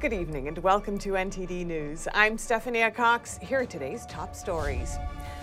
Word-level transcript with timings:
Good 0.00 0.14
evening 0.14 0.48
and 0.48 0.56
welcome 0.60 0.98
to 1.00 1.10
NTD 1.10 1.66
News. 1.66 2.08
I'm 2.14 2.38
Stephanie 2.38 2.90
Cox. 2.90 3.36
Here 3.42 3.60
are 3.60 3.66
today's 3.66 4.06
top 4.06 4.34
stories. 4.34 4.96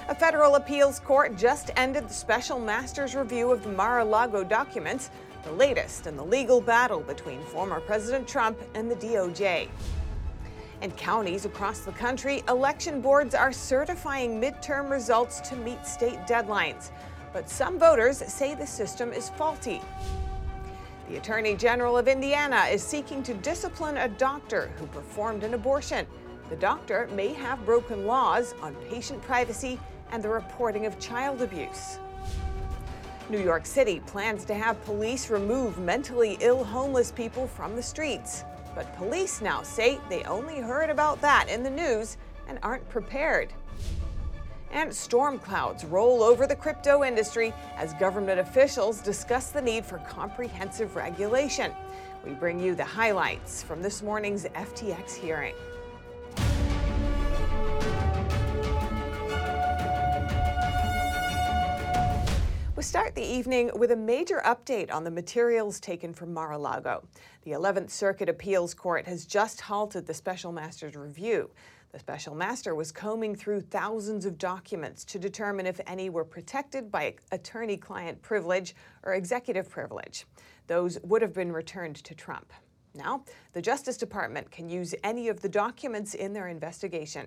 A 0.10 0.16
federal 0.16 0.56
appeals 0.56 1.00
court 1.00 1.38
just 1.38 1.70
ended 1.76 2.10
the 2.10 2.14
special 2.16 2.60
master's 2.60 3.14
review 3.14 3.52
of 3.52 3.62
the 3.62 3.70
Mar 3.70 4.00
a 4.00 4.04
Lago 4.04 4.44
documents, 4.44 5.12
the 5.44 5.52
latest 5.52 6.08
in 6.08 6.18
the 6.18 6.26
legal 6.26 6.60
battle 6.60 7.02
between 7.02 7.40
former 7.44 7.80
President 7.82 8.28
Trump 8.28 8.58
and 8.74 8.90
the 8.90 8.96
DOJ. 8.96 9.70
In 10.82 10.90
counties 10.94 11.46
across 11.46 11.82
the 11.82 11.92
country, 11.92 12.42
election 12.50 13.00
boards 13.00 13.36
are 13.36 13.54
certifying 13.54 14.42
midterm 14.42 14.90
results 14.90 15.40
to 15.42 15.56
meet 15.56 15.86
state 15.86 16.22
deadlines. 16.22 16.90
But 17.32 17.48
some 17.48 17.78
voters 17.78 18.18
say 18.18 18.56
the 18.56 18.66
system 18.66 19.14
is 19.14 19.30
faulty. 19.30 19.82
The 21.08 21.16
Attorney 21.16 21.56
General 21.56 21.98
of 21.98 22.10
Indiana 22.10 22.66
is 22.70 22.84
seeking 22.84 23.24
to 23.24 23.34
discipline 23.34 23.96
a 23.96 24.10
doctor 24.10 24.70
who 24.78 24.86
performed 24.88 25.46
an 25.46 25.54
abortion. 25.54 26.06
The 26.50 26.58
doctor 26.58 27.08
may 27.14 27.32
have 27.32 27.66
broken 27.66 28.06
laws 28.06 28.54
on 28.62 28.76
patient 28.90 29.22
privacy 29.22 29.80
and 30.12 30.22
the 30.22 30.28
reporting 30.28 30.86
of 30.86 31.00
child 31.00 31.42
abuse. 31.42 32.00
New 33.30 33.40
York 33.40 33.66
City 33.66 34.02
plans 34.02 34.44
to 34.46 34.54
have 34.54 34.84
police 34.84 35.30
remove 35.30 35.78
mentally 35.78 36.38
ill 36.42 36.66
homeless 36.66 37.12
people 37.12 37.48
from 37.48 37.78
the 37.78 37.84
streets. 37.84 38.44
But 38.76 38.94
police 38.98 39.40
now 39.40 39.64
say 39.64 40.00
they 40.10 40.24
only 40.24 40.60
heard 40.60 40.90
about 40.90 41.22
that 41.22 41.48
in 41.48 41.64
the 41.64 41.70
news 41.70 42.18
and 42.50 42.60
aren't 42.64 42.88
prepared. 42.90 43.54
And 44.72 44.94
storm 44.94 45.40
clouds 45.40 45.86
roll 45.86 46.22
over 46.22 46.46
the 46.46 46.56
crypto 46.56 47.04
industry 47.04 47.54
as 47.78 47.94
government 47.94 48.40
officials 48.40 49.00
discuss 49.02 49.52
the 49.52 49.62
need 49.62 49.86
for 49.86 50.00
comprehensive 50.00 50.96
regulation. 50.96 51.72
We 52.26 52.34
bring 52.34 52.60
you 52.60 52.76
the 52.76 52.84
highlights 52.84 53.64
from 53.64 53.82
this 53.82 54.02
morning's 54.02 54.46
FTX 54.46 55.16
hearing. 55.16 55.56
We 62.76 62.84
start 62.84 63.16
the 63.16 63.24
evening 63.24 63.72
with 63.74 63.90
a 63.90 63.96
major 63.96 64.40
update 64.46 64.94
on 64.94 65.04
the 65.04 65.10
materials 65.10 65.80
taken 65.80 66.14
from 66.14 66.32
Mar 66.32 66.52
a 66.52 66.58
Lago. 66.60 67.04
The 67.42 67.52
11th 67.54 67.90
Circuit 67.90 68.30
Appeals 68.30 68.76
Court 68.76 69.08
has 69.08 69.26
just 69.26 69.62
halted 69.62 70.06
the 70.06 70.14
special 70.14 70.52
master's 70.52 70.96
review. 70.96 71.50
The 71.98 72.02
special 72.02 72.36
master 72.36 72.76
was 72.76 72.92
combing 72.92 73.34
through 73.36 73.62
thousands 73.62 74.28
of 74.28 74.38
documents 74.38 75.04
to 75.06 75.18
determine 75.18 75.66
if 75.66 75.82
any 75.88 76.12
were 76.12 76.24
protected 76.24 76.92
by 76.92 77.16
attorney 77.32 77.76
client 77.76 78.22
privilege 78.22 78.76
or 79.02 79.16
executive 79.16 79.68
privilege. 79.68 80.28
Those 80.68 81.00
would 81.02 81.24
have 81.24 81.34
been 81.34 81.52
returned 81.52 81.96
to 81.96 82.14
Trump. 82.14 82.54
Now, 82.94 83.24
the 83.54 83.64
Justice 83.64 83.98
Department 83.98 84.52
can 84.52 84.70
use 84.70 84.94
any 85.04 85.28
of 85.28 85.42
the 85.42 85.50
documents 85.50 86.14
in 86.14 86.34
their 86.34 86.50
investigation. 86.50 87.26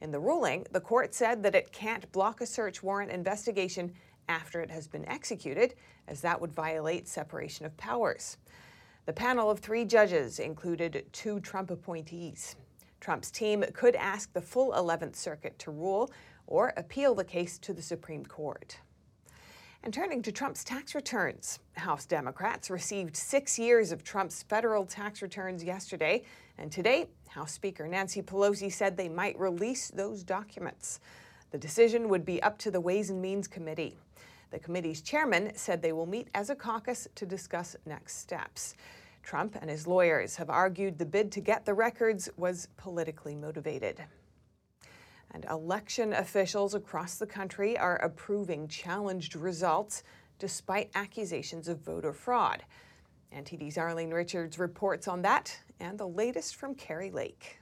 In 0.00 0.12
the 0.12 0.20
ruling, 0.20 0.64
the 0.70 0.80
court 0.80 1.12
said 1.12 1.42
that 1.42 1.56
it 1.56 1.72
can't 1.72 2.12
block 2.12 2.40
a 2.40 2.46
search 2.46 2.84
warrant 2.84 3.10
investigation 3.10 3.92
after 4.28 4.60
it 4.60 4.70
has 4.70 4.86
been 4.86 5.08
executed, 5.08 5.74
as 6.06 6.20
that 6.20 6.40
would 6.40 6.52
violate 6.52 7.08
separation 7.08 7.66
of 7.66 7.76
powers. 7.76 8.36
The 9.06 9.12
panel 9.12 9.50
of 9.50 9.58
three 9.58 9.84
judges 9.84 10.38
included 10.38 11.04
two 11.10 11.40
Trump 11.40 11.72
appointees. 11.72 12.54
Trump's 13.04 13.30
team 13.30 13.62
could 13.74 13.96
ask 13.96 14.32
the 14.32 14.40
full 14.40 14.72
11th 14.72 15.14
Circuit 15.14 15.58
to 15.58 15.70
rule 15.70 16.10
or 16.46 16.72
appeal 16.78 17.14
the 17.14 17.22
case 17.22 17.58
to 17.58 17.74
the 17.74 17.82
Supreme 17.82 18.24
Court. 18.24 18.78
And 19.82 19.92
turning 19.92 20.22
to 20.22 20.32
Trump's 20.32 20.64
tax 20.64 20.94
returns, 20.94 21.58
House 21.74 22.06
Democrats 22.06 22.70
received 22.70 23.14
six 23.14 23.58
years 23.58 23.92
of 23.92 24.04
Trump's 24.04 24.42
federal 24.44 24.86
tax 24.86 25.20
returns 25.20 25.62
yesterday, 25.62 26.22
and 26.56 26.72
today, 26.72 27.08
House 27.28 27.52
Speaker 27.52 27.86
Nancy 27.86 28.22
Pelosi 28.22 28.72
said 28.72 28.96
they 28.96 29.10
might 29.10 29.38
release 29.38 29.90
those 29.90 30.22
documents. 30.22 31.00
The 31.50 31.58
decision 31.58 32.08
would 32.08 32.24
be 32.24 32.42
up 32.42 32.56
to 32.60 32.70
the 32.70 32.80
Ways 32.80 33.10
and 33.10 33.20
Means 33.20 33.46
Committee. 33.46 33.98
The 34.50 34.58
committee's 34.58 35.02
chairman 35.02 35.52
said 35.56 35.82
they 35.82 35.92
will 35.92 36.06
meet 36.06 36.28
as 36.34 36.48
a 36.48 36.54
caucus 36.54 37.06
to 37.16 37.26
discuss 37.26 37.76
next 37.84 38.16
steps. 38.16 38.76
Trump 39.24 39.56
and 39.60 39.70
his 39.70 39.86
lawyers 39.86 40.36
have 40.36 40.50
argued 40.50 40.98
the 40.98 41.06
bid 41.06 41.32
to 41.32 41.40
get 41.40 41.64
the 41.64 41.74
records 41.74 42.28
was 42.36 42.68
politically 42.76 43.34
motivated. 43.34 44.04
And 45.30 45.46
election 45.46 46.12
officials 46.12 46.74
across 46.74 47.16
the 47.16 47.26
country 47.26 47.76
are 47.76 47.96
approving 47.96 48.68
challenged 48.68 49.34
results 49.34 50.02
despite 50.38 50.90
accusations 50.94 51.68
of 51.68 51.80
voter 51.80 52.12
fraud. 52.12 52.62
NTD's 53.34 53.78
Arlene 53.78 54.12
Richards 54.12 54.58
reports 54.58 55.08
on 55.08 55.22
that 55.22 55.58
and 55.80 55.98
the 55.98 56.06
latest 56.06 56.54
from 56.54 56.74
Kari 56.74 57.10
Lake. 57.10 57.58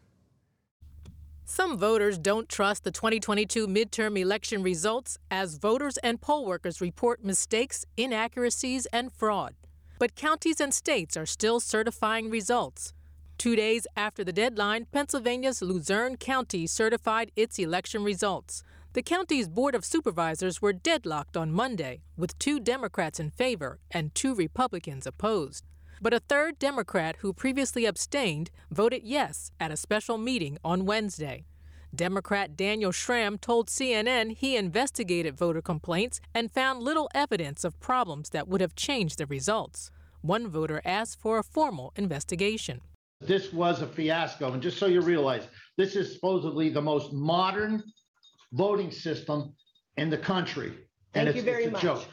Some 1.44 1.79
voters 1.79 2.19
don't 2.19 2.49
trust 2.49 2.84
the 2.84 2.91
2022 2.91 3.67
midterm 3.69 4.19
election 4.19 4.62
results 4.62 5.19
as 5.31 5.59
voters 5.59 5.97
and 5.99 6.21
poll 6.21 6.44
workers 6.44 6.81
report 6.81 7.25
mistakes, 7.25 7.84
inaccuracies, 7.97 8.87
and 8.87 9.12
fraud 9.12 9.55
but 10.02 10.16
counties 10.16 10.60
and 10.60 10.74
states 10.74 11.16
are 11.16 11.24
still 11.24 11.60
certifying 11.60 12.28
results. 12.28 12.92
Two 13.38 13.54
days 13.54 13.86
after 13.96 14.24
the 14.24 14.32
deadline, 14.32 14.84
Pennsylvania's 14.90 15.62
Luzerne 15.62 16.16
County 16.16 16.66
certified 16.66 17.30
its 17.36 17.56
election 17.56 18.02
results. 18.02 18.64
The 18.94 19.02
county's 19.04 19.48
Board 19.48 19.76
of 19.76 19.84
Supervisors 19.84 20.60
were 20.60 20.72
deadlocked 20.72 21.36
on 21.36 21.52
Monday, 21.52 22.02
with 22.16 22.36
two 22.40 22.58
Democrats 22.58 23.20
in 23.20 23.30
favor 23.30 23.78
and 23.92 24.12
two 24.12 24.34
Republicans 24.34 25.06
opposed. 25.06 25.62
But 26.00 26.14
a 26.14 26.19
third 26.19 26.58
Democrat 26.58 27.19
who 27.20 27.32
previously 27.32 27.84
abstained 27.84 28.50
voted 28.72 29.02
yes 29.04 29.52
at 29.60 29.70
a 29.70 29.76
special 29.76 30.19
meeting 30.19 30.58
on 30.64 30.84
Wednesday. 30.84 31.44
Democrat 31.94 32.56
Daniel 32.56 32.91
Schramm 32.91 33.36
told 33.36 33.69
CNN 33.69 34.32
he 34.32 34.56
investigated 34.56 35.36
voter 35.36 35.60
complaints 35.60 36.20
and 36.34 36.50
found 36.50 36.82
little 36.82 37.10
evidence 37.14 37.64
of 37.64 37.78
problems 37.80 38.30
that 38.30 38.48
would 38.48 38.62
have 38.62 38.75
changed 38.75 39.19
the 39.19 39.26
results. 39.26 39.91
One 40.22 40.48
voter 40.48 40.81
asked 40.86 41.20
for 41.20 41.38
a 41.38 41.42
formal 41.42 41.92
investigation. 41.97 42.81
This 43.20 43.52
was 43.52 43.82
a 43.82 43.86
fiasco. 43.86 44.52
And 44.52 44.62
just 44.62 44.78
so 44.78 44.86
you 44.86 45.02
realize, 45.02 45.48
this 45.76 45.94
is 45.94 46.14
supposedly 46.14 46.70
the 46.70 46.81
most 46.81 47.12
modern 47.12 47.82
voting 48.52 48.91
system 48.91 49.54
in 49.98 50.08
the 50.08 50.19
country. 50.19 50.72
Thank 51.12 51.28
and 51.28 51.36
you 51.36 51.42
very 51.42 51.64
it's 51.64 51.69
a 51.69 51.72
much. 51.72 51.82
joke. 51.82 52.04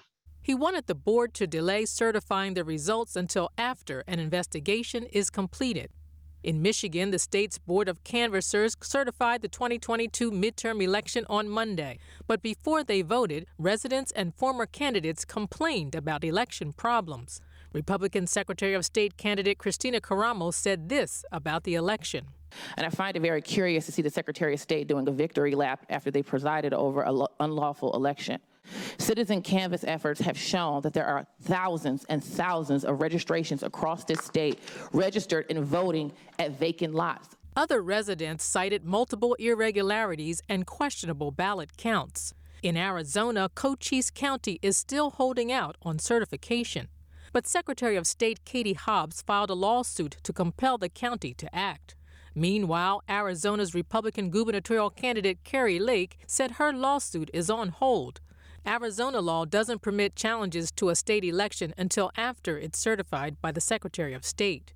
He 0.41 0.53
wanted 0.53 0.88
the 0.88 0.95
board 0.95 1.34
to 1.35 1.47
delay 1.47 1.85
certifying 1.85 2.53
the 2.53 2.63
results 2.66 3.16
until 3.16 3.50
after 3.57 4.03
an 4.07 4.19
investigation 4.19 5.06
is 5.06 5.29
completed. 5.29 5.89
In 6.41 6.61
Michigan, 6.61 7.11
the 7.11 7.19
state's 7.19 7.57
Board 7.57 7.89
of 7.89 8.05
Canvassers 8.05 8.77
certified 8.81 9.41
the 9.41 9.50
2022 9.50 10.31
midterm 10.31 10.81
election 10.81 11.25
on 11.29 11.50
Monday. 11.50 12.00
But 12.27 12.41
before 12.41 12.81
they 12.81 13.01
voted, 13.01 13.45
residents 13.57 14.13
and 14.13 14.33
former 14.33 14.66
candidates 14.66 15.25
complained 15.25 15.95
about 15.95 16.23
election 16.23 16.72
problems. 16.72 17.41
Republican 17.73 18.25
Secretary 18.25 18.73
of 18.73 18.85
State 18.85 19.17
candidate 19.17 19.57
Kristina 19.57 20.00
Karamo 20.00 20.53
said 20.53 20.88
this 20.88 21.25
about 21.29 21.66
the 21.66 21.75
election. 21.75 22.27
And 22.77 22.85
I 22.85 22.89
find 22.89 23.17
it 23.17 23.19
very 23.19 23.41
curious 23.41 23.85
to 23.88 23.91
see 23.91 24.01
the 24.01 24.09
Secretary 24.09 24.53
of 24.53 24.61
State 24.61 24.88
doing 24.88 25.07
a 25.09 25.11
victory 25.11 25.56
lap 25.56 25.85
after 25.89 26.09
they 26.09 26.23
presided 26.23 26.73
over 26.73 27.01
an 27.01 27.25
unlawful 27.41 27.94
election. 27.94 28.39
Citizen 28.97 29.41
canvass 29.41 29.84
efforts 29.84 30.22
have 30.22 30.38
shown 30.38 30.81
that 30.81 30.94
there 30.94 31.06
are 31.06 31.25
thousands 31.41 32.06
and 32.09 32.24
thousands 32.24 32.85
of 32.85 33.02
registrations 33.02 33.63
across 33.63 34.03
this 34.03 34.19
state 34.19 34.59
registered 34.94 35.46
in 35.50 35.63
voting 35.63 36.12
at 36.38 36.52
vacant 36.52 36.94
lots. 36.94 37.35
Other 37.56 37.81
residents 37.81 38.46
cited 38.46 38.85
multiple 38.85 39.35
irregularities 39.35 40.41
and 40.47 40.66
questionable 40.66 41.31
ballot 41.31 41.75
counts. 41.78 42.34
In 42.62 42.78
Arizona, 42.78 43.50
Cochise 43.56 44.12
County 44.12 44.59
is 44.62 44.78
still 44.78 45.12
holding 45.12 45.51
out 45.51 45.78
on 45.81 45.97
certification. 45.97 46.89
But 47.31 47.48
Secretary 47.48 47.95
of 47.95 48.07
State 48.07 48.44
Katie 48.44 48.74
Hobbs 48.74 49.21
filed 49.21 49.50
a 49.50 49.54
lawsuit 49.54 50.18
to 50.24 50.33
compel 50.33 50.77
the 50.77 50.89
county 50.89 51.33
to 51.36 51.56
act. 51.56 51.95
Meanwhile, 52.36 53.04
Arizona's 53.10 53.75
Republican 53.75 54.30
gubernatorial 54.30 54.89
candidate 54.89 55.44
Kari 55.44 55.80
Lake 55.80 56.18
said 56.27 56.51
her 56.51 56.71
lawsuit 56.74 57.30
is 57.33 57.50
on 57.50 57.69
hold 57.69 58.21
Arizona 58.65 59.21
law 59.21 59.45
doesn't 59.45 59.81
permit 59.81 60.15
challenges 60.15 60.71
to 60.71 60.89
a 60.89 60.95
state 60.95 61.23
election 61.23 61.73
until 61.77 62.11
after 62.17 62.57
it's 62.57 62.79
certified 62.79 63.41
by 63.41 63.51
the 63.51 63.61
Secretary 63.61 64.13
of 64.13 64.25
State. 64.25 64.73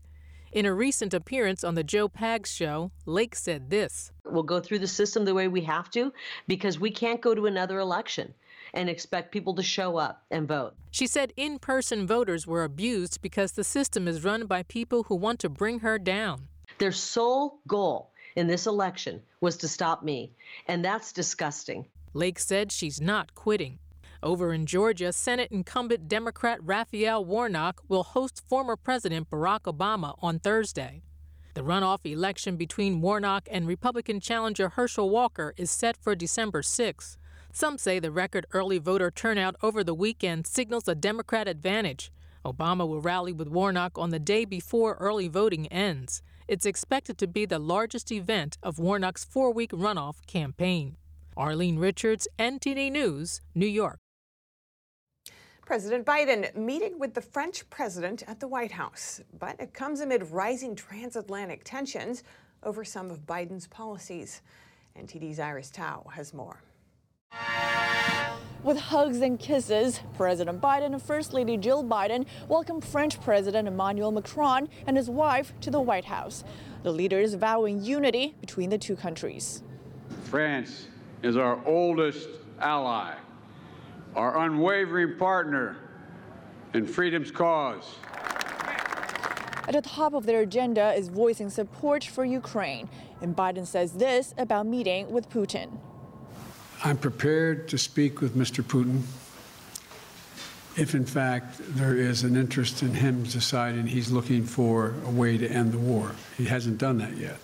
In 0.51 0.65
a 0.65 0.73
recent 0.73 1.13
appearance 1.13 1.63
on 1.63 1.75
the 1.75 1.83
Joe 1.83 2.07
Pags 2.07 2.47
show, 2.47 2.91
Lake 3.05 3.35
said 3.35 3.69
this 3.69 4.11
We'll 4.25 4.43
go 4.43 4.59
through 4.59 4.79
the 4.79 4.87
system 4.87 5.25
the 5.25 5.33
way 5.33 5.47
we 5.47 5.61
have 5.61 5.89
to 5.91 6.13
because 6.47 6.79
we 6.79 6.91
can't 6.91 7.21
go 7.21 7.33
to 7.33 7.47
another 7.47 7.79
election 7.79 8.33
and 8.73 8.89
expect 8.89 9.31
people 9.31 9.55
to 9.55 9.63
show 9.63 9.97
up 9.97 10.23
and 10.31 10.47
vote. 10.47 10.75
She 10.91 11.07
said 11.07 11.33
in 11.35 11.59
person 11.59 12.05
voters 12.05 12.45
were 12.45 12.63
abused 12.63 13.21
because 13.21 13.53
the 13.53 13.63
system 13.63 14.07
is 14.07 14.23
run 14.23 14.45
by 14.45 14.63
people 14.63 15.03
who 15.03 15.15
want 15.15 15.39
to 15.39 15.49
bring 15.49 15.79
her 15.79 15.97
down. 15.97 16.47
Their 16.77 16.91
sole 16.91 17.59
goal 17.67 18.11
in 18.35 18.47
this 18.47 18.65
election 18.65 19.21
was 19.41 19.57
to 19.57 19.67
stop 19.67 20.03
me, 20.03 20.31
and 20.67 20.83
that's 20.83 21.11
disgusting. 21.11 21.85
Lake 22.13 22.37
said 22.39 22.71
she's 22.71 23.01
not 23.01 23.33
quitting. 23.33 23.79
Over 24.21 24.53
in 24.53 24.65
Georgia, 24.65 25.11
Senate 25.11 25.51
incumbent 25.51 26.07
Democrat 26.07 26.59
Raphael 26.61 27.25
Warnock 27.25 27.81
will 27.87 28.03
host 28.03 28.41
former 28.47 28.75
President 28.75 29.29
Barack 29.29 29.61
Obama 29.61 30.15
on 30.21 30.39
Thursday. 30.39 31.01
The 31.55 31.61
runoff 31.61 32.05
election 32.05 32.55
between 32.55 33.01
Warnock 33.01 33.47
and 33.51 33.67
Republican 33.67 34.19
challenger 34.19 34.69
Herschel 34.69 35.09
Walker 35.09 35.53
is 35.57 35.69
set 35.69 35.97
for 35.97 36.15
December 36.15 36.61
6. 36.61 37.17
Some 37.51 37.77
say 37.77 37.99
the 37.99 38.11
record 38.11 38.45
early 38.53 38.77
voter 38.77 39.11
turnout 39.11 39.55
over 39.61 39.83
the 39.83 39.93
weekend 39.93 40.47
signals 40.47 40.87
a 40.87 40.95
Democrat 40.95 41.47
advantage. 41.47 42.11
Obama 42.45 42.87
will 42.87 43.01
rally 43.01 43.33
with 43.33 43.47
Warnock 43.47 43.97
on 43.97 44.09
the 44.09 44.19
day 44.19 44.45
before 44.45 44.95
early 44.95 45.27
voting 45.27 45.67
ends. 45.67 46.21
It's 46.47 46.65
expected 46.65 47.17
to 47.17 47.27
be 47.27 47.45
the 47.45 47.59
largest 47.59 48.11
event 48.11 48.57
of 48.63 48.79
Warnock's 48.79 49.23
four 49.23 49.51
week 49.51 49.71
runoff 49.71 50.25
campaign. 50.27 50.97
Arlene 51.35 51.77
Richards, 51.77 52.27
NTD 52.39 52.91
News, 52.91 53.41
New 53.55 53.67
York. 53.67 53.99
President 55.65 56.05
Biden 56.05 56.53
meeting 56.55 56.99
with 56.99 57.13
the 57.13 57.21
French 57.21 57.69
president 57.69 58.23
at 58.27 58.39
the 58.39 58.47
White 58.47 58.71
House, 58.71 59.21
but 59.39 59.59
it 59.59 59.73
comes 59.73 60.01
amid 60.01 60.29
rising 60.29 60.75
transatlantic 60.75 61.63
tensions 61.63 62.23
over 62.63 62.83
some 62.83 63.09
of 63.09 63.25
Biden's 63.25 63.67
policies. 63.67 64.41
NTD's 64.97 65.39
Iris 65.39 65.71
Tao 65.71 66.05
has 66.13 66.33
more. 66.33 66.61
With 68.63 68.77
hugs 68.77 69.19
and 69.19 69.39
kisses, 69.39 69.99
President 70.15 70.61
Biden 70.61 70.93
and 70.93 71.01
First 71.01 71.33
Lady 71.33 71.57
Jill 71.57 71.83
Biden 71.83 72.25
welcomed 72.47 72.85
French 72.85 73.19
President 73.21 73.67
Emmanuel 73.67 74.11
Macron 74.11 74.69
and 74.87 74.95
his 74.95 75.09
wife 75.09 75.53
to 75.61 75.71
the 75.71 75.81
White 75.81 76.05
House. 76.05 76.43
The 76.83 76.91
leaders 76.91 77.33
vowing 77.33 77.83
unity 77.83 78.35
between 78.39 78.69
the 78.69 78.77
two 78.77 78.95
countries. 78.95 79.63
France 80.25 80.87
is 81.23 81.37
our 81.37 81.59
oldest 81.65 82.29
ally, 82.59 83.15
our 84.15 84.45
unwavering 84.45 85.17
partner 85.17 85.77
in 86.73 86.85
freedom's 86.85 87.31
cause. 87.31 87.95
At 89.65 89.71
the 89.71 89.81
top 89.81 90.13
of 90.13 90.25
their 90.25 90.41
agenda 90.41 90.93
is 90.93 91.07
voicing 91.07 91.49
support 91.49 92.03
for 92.03 92.25
Ukraine. 92.25 92.89
And 93.21 93.35
Biden 93.35 93.65
says 93.65 93.93
this 93.93 94.33
about 94.37 94.67
meeting 94.67 95.09
with 95.09 95.29
Putin. 95.29 95.79
I'm 96.83 96.97
prepared 96.97 97.69
to 97.69 97.77
speak 97.77 98.19
with 98.19 98.35
Mr. 98.35 98.61
Putin 98.61 99.03
if, 100.75 100.95
in 100.95 101.05
fact, 101.05 101.55
there 101.75 101.95
is 101.95 102.23
an 102.23 102.35
interest 102.35 102.81
in 102.81 102.95
him 102.95 103.23
deciding 103.23 103.87
he's 103.87 104.11
looking 104.11 104.43
for 104.43 104.95
a 105.05 105.09
way 105.09 105.37
to 105.37 105.47
end 105.47 105.71
the 105.71 105.77
war. 105.77 106.11
He 106.35 106.45
hasn't 106.45 106.79
done 106.79 106.97
that 106.97 107.15
yet. 107.15 107.37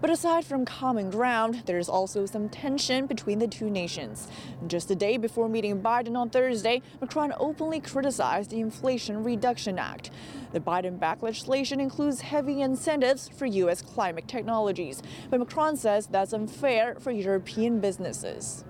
But 0.00 0.10
aside 0.10 0.44
from 0.44 0.64
common 0.64 1.10
ground, 1.10 1.64
there's 1.66 1.88
also 1.88 2.24
some 2.24 2.48
tension 2.48 3.06
between 3.06 3.40
the 3.40 3.48
two 3.48 3.68
nations. 3.68 4.28
Just 4.68 4.90
a 4.92 4.94
day 4.94 5.16
before 5.16 5.48
meeting 5.48 5.82
Biden 5.82 6.16
on 6.16 6.30
Thursday, 6.30 6.82
Macron 7.00 7.34
openly 7.38 7.80
criticized 7.80 8.50
the 8.50 8.60
Inflation 8.60 9.24
Reduction 9.24 9.76
Act. 9.78 10.10
The 10.52 10.60
Biden 10.60 11.00
backed 11.00 11.24
legislation 11.24 11.80
includes 11.80 12.20
heavy 12.20 12.62
incentives 12.62 13.28
for 13.28 13.46
U.S. 13.46 13.82
climate 13.82 14.28
technologies, 14.28 15.02
but 15.30 15.40
Macron 15.40 15.76
says 15.76 16.06
that's 16.06 16.32
unfair 16.32 16.94
for 17.00 17.10
European 17.10 17.80
businesses. 17.80 18.64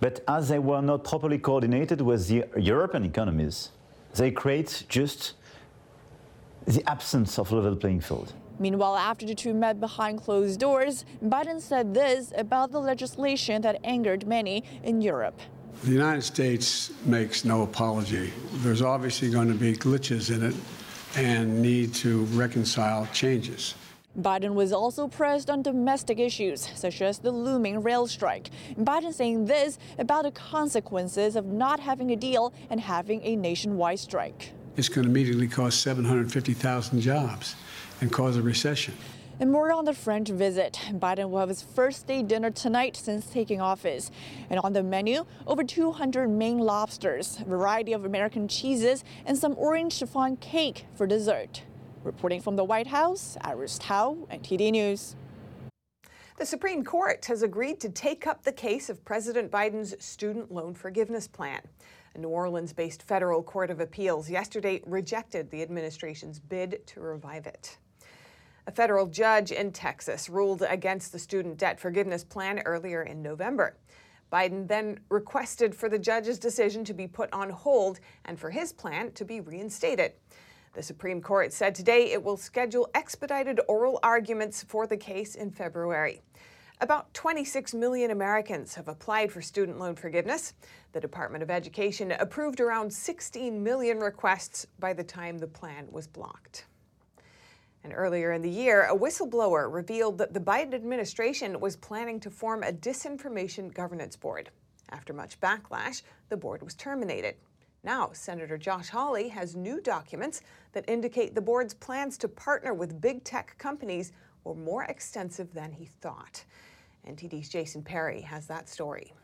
But 0.00 0.24
as 0.26 0.48
they 0.48 0.58
were 0.58 0.82
not 0.82 1.04
properly 1.04 1.38
coordinated 1.38 2.00
with 2.00 2.26
the 2.26 2.44
European 2.56 3.04
economies, 3.04 3.70
they 4.14 4.30
create 4.30 4.84
just 4.88 5.34
the 6.66 6.82
absence 6.90 7.38
of 7.38 7.52
level 7.52 7.76
playing 7.76 8.00
field. 8.00 8.32
Meanwhile, 8.60 8.96
after 8.98 9.24
the 9.24 9.34
two 9.34 9.54
met 9.54 9.80
behind 9.80 10.20
closed 10.20 10.60
doors, 10.60 11.06
Biden 11.24 11.62
said 11.62 11.94
this 11.94 12.30
about 12.36 12.70
the 12.70 12.78
legislation 12.78 13.62
that 13.62 13.80
angered 13.84 14.26
many 14.26 14.64
in 14.84 15.00
Europe. 15.00 15.40
The 15.82 15.92
United 15.92 16.20
States 16.20 16.92
makes 17.06 17.42
no 17.42 17.62
apology. 17.62 18.30
There's 18.56 18.82
obviously 18.82 19.30
going 19.30 19.48
to 19.48 19.54
be 19.54 19.72
glitches 19.72 20.30
in 20.30 20.42
it 20.42 20.54
and 21.16 21.62
need 21.62 21.94
to 21.94 22.24
reconcile 22.36 23.08
changes. 23.14 23.74
Biden 24.20 24.52
was 24.52 24.72
also 24.72 25.08
pressed 25.08 25.48
on 25.48 25.62
domestic 25.62 26.18
issues, 26.18 26.68
such 26.74 27.00
as 27.00 27.18
the 27.18 27.30
looming 27.30 27.82
rail 27.82 28.06
strike. 28.06 28.50
Biden 28.78 29.14
saying 29.14 29.46
this 29.46 29.78
about 29.98 30.24
the 30.24 30.32
consequences 30.32 31.34
of 31.34 31.46
not 31.46 31.80
having 31.80 32.10
a 32.10 32.16
deal 32.16 32.52
and 32.68 32.78
having 32.78 33.22
a 33.22 33.36
nationwide 33.36 34.00
strike. 34.00 34.52
It's 34.76 34.90
going 34.90 35.04
to 35.04 35.10
immediately 35.10 35.48
cost 35.48 35.80
750,000 35.80 37.00
jobs 37.00 37.54
and 38.00 38.12
cause 38.12 38.36
a 38.36 38.42
recession. 38.42 38.94
And 39.40 39.50
more 39.50 39.72
on 39.72 39.86
the 39.86 39.94
French 39.94 40.28
visit. 40.28 40.78
Biden 40.92 41.30
will 41.30 41.38
have 41.38 41.48
his 41.48 41.62
first 41.62 42.06
day 42.06 42.22
dinner 42.22 42.50
tonight 42.50 42.94
since 42.94 43.24
taking 43.26 43.58
office. 43.58 44.10
And 44.50 44.60
on 44.60 44.74
the 44.74 44.82
menu, 44.82 45.24
over 45.46 45.64
200 45.64 46.28
Maine 46.28 46.58
lobsters, 46.58 47.38
a 47.40 47.44
variety 47.44 47.94
of 47.94 48.04
American 48.04 48.48
cheeses, 48.48 49.02
and 49.24 49.38
some 49.38 49.54
orange 49.56 49.94
chiffon 49.94 50.36
cake 50.36 50.84
for 50.94 51.06
dessert. 51.06 51.62
Reporting 52.04 52.42
from 52.42 52.56
the 52.56 52.64
White 52.64 52.88
House, 52.88 53.38
Iris 53.40 53.78
Tao, 53.78 54.18
NTD 54.30 54.72
News. 54.72 55.16
The 56.36 56.44
Supreme 56.44 56.84
Court 56.84 57.24
has 57.26 57.42
agreed 57.42 57.80
to 57.80 57.88
take 57.88 58.26
up 58.26 58.42
the 58.42 58.52
case 58.52 58.90
of 58.90 59.04
President 59.06 59.50
Biden's 59.50 59.94
student 60.04 60.52
loan 60.52 60.74
forgiveness 60.74 61.26
plan. 61.26 61.60
A 62.14 62.18
New 62.18 62.28
Orleans 62.28 62.74
based 62.74 63.02
federal 63.02 63.42
court 63.42 63.70
of 63.70 63.80
appeals 63.80 64.28
yesterday 64.28 64.82
rejected 64.86 65.50
the 65.50 65.62
administration's 65.62 66.38
bid 66.38 66.86
to 66.88 67.00
revive 67.00 67.46
it. 67.46 67.78
A 68.70 68.72
federal 68.72 69.08
judge 69.08 69.50
in 69.50 69.72
Texas 69.72 70.28
ruled 70.28 70.62
against 70.62 71.10
the 71.10 71.18
student 71.18 71.58
debt 71.58 71.80
forgiveness 71.80 72.22
plan 72.22 72.60
earlier 72.60 73.02
in 73.02 73.20
November. 73.20 73.76
Biden 74.32 74.68
then 74.68 75.00
requested 75.08 75.74
for 75.74 75.88
the 75.88 75.98
judge's 75.98 76.38
decision 76.38 76.84
to 76.84 76.94
be 76.94 77.08
put 77.08 77.32
on 77.32 77.50
hold 77.50 77.98
and 78.26 78.38
for 78.38 78.48
his 78.48 78.72
plan 78.72 79.10
to 79.14 79.24
be 79.24 79.40
reinstated. 79.40 80.12
The 80.74 80.84
Supreme 80.84 81.20
Court 81.20 81.52
said 81.52 81.74
today 81.74 82.12
it 82.12 82.22
will 82.22 82.36
schedule 82.36 82.88
expedited 82.94 83.58
oral 83.66 83.98
arguments 84.04 84.62
for 84.62 84.86
the 84.86 84.96
case 84.96 85.34
in 85.34 85.50
February. 85.50 86.22
About 86.80 87.12
26 87.12 87.74
million 87.74 88.12
Americans 88.12 88.76
have 88.76 88.86
applied 88.86 89.32
for 89.32 89.42
student 89.42 89.80
loan 89.80 89.96
forgiveness. 89.96 90.54
The 90.92 91.00
Department 91.00 91.42
of 91.42 91.50
Education 91.50 92.12
approved 92.12 92.60
around 92.60 92.92
16 92.92 93.64
million 93.64 93.98
requests 93.98 94.64
by 94.78 94.92
the 94.92 95.02
time 95.02 95.38
the 95.38 95.48
plan 95.48 95.88
was 95.90 96.06
blocked. 96.06 96.66
And 97.82 97.92
earlier 97.94 98.32
in 98.32 98.42
the 98.42 98.50
year, 98.50 98.84
a 98.84 98.96
whistleblower 98.96 99.72
revealed 99.72 100.18
that 100.18 100.34
the 100.34 100.40
Biden 100.40 100.74
administration 100.74 101.58
was 101.60 101.76
planning 101.76 102.20
to 102.20 102.30
form 102.30 102.62
a 102.62 102.72
disinformation 102.72 103.72
governance 103.72 104.16
board. 104.16 104.50
After 104.90 105.12
much 105.12 105.40
backlash, 105.40 106.02
the 106.28 106.36
board 106.36 106.62
was 106.62 106.74
terminated. 106.74 107.36
Now, 107.82 108.10
Senator 108.12 108.58
Josh 108.58 108.90
Hawley 108.90 109.28
has 109.28 109.56
new 109.56 109.80
documents 109.80 110.42
that 110.72 110.88
indicate 110.88 111.34
the 111.34 111.40
board's 111.40 111.72
plans 111.72 112.18
to 112.18 112.28
partner 112.28 112.74
with 112.74 113.00
big 113.00 113.24
tech 113.24 113.56
companies 113.56 114.12
were 114.44 114.54
more 114.54 114.84
extensive 114.84 115.54
than 115.54 115.72
he 115.72 115.86
thought. 115.86 116.44
NTD's 117.08 117.48
Jason 117.48 117.82
Perry 117.82 118.20
has 118.20 118.46
that 118.48 118.68
story. 118.68 119.14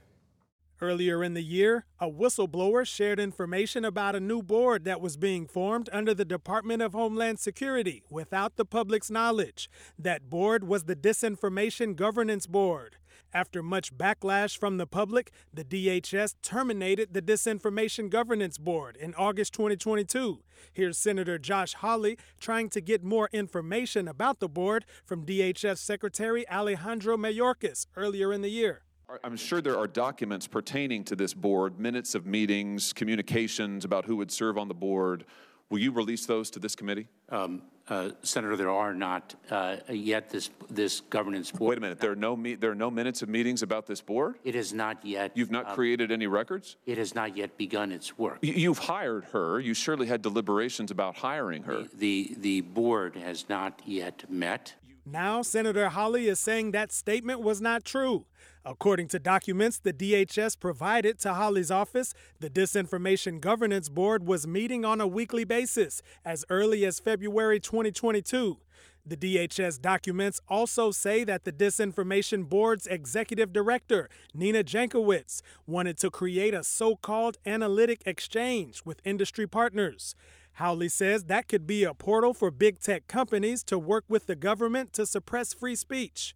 Earlier 0.78 1.24
in 1.24 1.32
the 1.32 1.42
year, 1.42 1.86
a 1.98 2.10
whistleblower 2.10 2.86
shared 2.86 3.18
information 3.18 3.82
about 3.82 4.14
a 4.14 4.20
new 4.20 4.42
board 4.42 4.84
that 4.84 5.00
was 5.00 5.16
being 5.16 5.46
formed 5.46 5.88
under 5.90 6.12
the 6.12 6.24
Department 6.26 6.82
of 6.82 6.92
Homeland 6.92 7.38
Security 7.38 8.04
without 8.10 8.56
the 8.56 8.66
public's 8.66 9.10
knowledge. 9.10 9.70
That 9.98 10.28
board 10.28 10.64
was 10.64 10.84
the 10.84 10.94
Disinformation 10.94 11.96
Governance 11.96 12.46
Board. 12.46 12.96
After 13.32 13.62
much 13.62 13.96
backlash 13.96 14.58
from 14.58 14.76
the 14.76 14.86
public, 14.86 15.30
the 15.52 15.64
DHS 15.64 16.34
terminated 16.42 17.14
the 17.14 17.22
Disinformation 17.22 18.10
Governance 18.10 18.58
Board 18.58 18.96
in 18.96 19.14
August 19.14 19.54
2022. 19.54 20.42
Here's 20.74 20.98
Senator 20.98 21.38
Josh 21.38 21.72
Hawley 21.72 22.18
trying 22.38 22.68
to 22.70 22.82
get 22.82 23.02
more 23.02 23.30
information 23.32 24.08
about 24.08 24.40
the 24.40 24.48
board 24.48 24.84
from 25.06 25.24
DHS 25.24 25.78
Secretary 25.78 26.46
Alejandro 26.50 27.16
Mayorkas 27.16 27.86
earlier 27.96 28.30
in 28.30 28.42
the 28.42 28.50
year. 28.50 28.82
I'm 29.22 29.36
sure 29.36 29.60
there 29.60 29.78
are 29.78 29.86
documents 29.86 30.46
pertaining 30.46 31.04
to 31.04 31.16
this 31.16 31.32
board, 31.32 31.78
minutes 31.78 32.14
of 32.14 32.26
meetings, 32.26 32.92
communications 32.92 33.84
about 33.84 34.04
who 34.04 34.16
would 34.16 34.32
serve 34.32 34.58
on 34.58 34.68
the 34.68 34.74
board. 34.74 35.24
Will 35.70 35.78
you 35.78 35.92
release 35.92 36.26
those 36.26 36.50
to 36.50 36.58
this 36.58 36.74
committee? 36.74 37.08
Um, 37.28 37.62
uh, 37.88 38.10
Senator, 38.22 38.56
there 38.56 38.70
are 38.70 38.94
not 38.94 39.34
uh, 39.48 39.76
yet 39.88 40.28
this 40.30 40.50
this 40.68 41.00
governance 41.02 41.52
board. 41.52 41.70
Wait 41.70 41.78
a 41.78 41.80
minute. 41.80 42.00
There 42.00 42.10
are 42.10 42.16
no 42.16 42.36
me- 42.36 42.56
there 42.56 42.70
are 42.72 42.76
no 42.76 42.90
minutes 42.90 43.22
of 43.22 43.28
meetings 43.28 43.62
about 43.62 43.86
this 43.86 44.00
board. 44.00 44.36
It 44.42 44.56
has 44.56 44.72
not 44.72 45.04
yet. 45.04 45.32
You've 45.36 45.52
not 45.52 45.66
uh, 45.66 45.74
created 45.74 46.10
any 46.10 46.26
records. 46.26 46.76
It 46.84 46.98
has 46.98 47.14
not 47.14 47.36
yet 47.36 47.56
begun 47.56 47.92
its 47.92 48.18
work. 48.18 48.38
You've 48.42 48.78
hired 48.78 49.26
her. 49.26 49.60
You 49.60 49.72
surely 49.74 50.08
had 50.08 50.22
deliberations 50.22 50.90
about 50.90 51.16
hiring 51.16 51.62
her. 51.64 51.82
The 51.82 52.34
the, 52.34 52.36
the 52.38 52.60
board 52.62 53.14
has 53.16 53.48
not 53.48 53.82
yet 53.84 54.28
met. 54.28 54.74
Now, 55.08 55.42
Senator 55.42 55.88
Hawley 55.88 56.26
is 56.26 56.40
saying 56.40 56.72
that 56.72 56.90
statement 56.90 57.40
was 57.40 57.60
not 57.60 57.84
true. 57.84 58.26
According 58.68 59.06
to 59.08 59.20
documents 59.20 59.78
the 59.78 59.92
DHS 59.92 60.58
provided 60.58 61.20
to 61.20 61.34
Hawley's 61.34 61.70
office, 61.70 62.14
the 62.40 62.50
Disinformation 62.50 63.40
Governance 63.40 63.88
Board 63.88 64.26
was 64.26 64.44
meeting 64.44 64.84
on 64.84 65.00
a 65.00 65.06
weekly 65.06 65.44
basis 65.44 66.02
as 66.24 66.44
early 66.50 66.84
as 66.84 66.98
February 66.98 67.60
2022. 67.60 68.58
The 69.06 69.16
DHS 69.16 69.80
documents 69.80 70.40
also 70.48 70.90
say 70.90 71.22
that 71.22 71.44
the 71.44 71.52
Disinformation 71.52 72.48
Board's 72.48 72.88
executive 72.88 73.52
director, 73.52 74.10
Nina 74.34 74.64
Jankowicz, 74.64 75.42
wanted 75.64 75.96
to 75.98 76.10
create 76.10 76.52
a 76.52 76.64
so 76.64 76.96
called 76.96 77.38
analytic 77.46 78.02
exchange 78.04 78.82
with 78.84 79.00
industry 79.04 79.46
partners. 79.46 80.16
Hawley 80.54 80.88
says 80.88 81.26
that 81.26 81.46
could 81.46 81.68
be 81.68 81.84
a 81.84 81.94
portal 81.94 82.34
for 82.34 82.50
big 82.50 82.80
tech 82.80 83.06
companies 83.06 83.62
to 83.62 83.78
work 83.78 84.06
with 84.08 84.26
the 84.26 84.34
government 84.34 84.92
to 84.94 85.06
suppress 85.06 85.54
free 85.54 85.76
speech. 85.76 86.34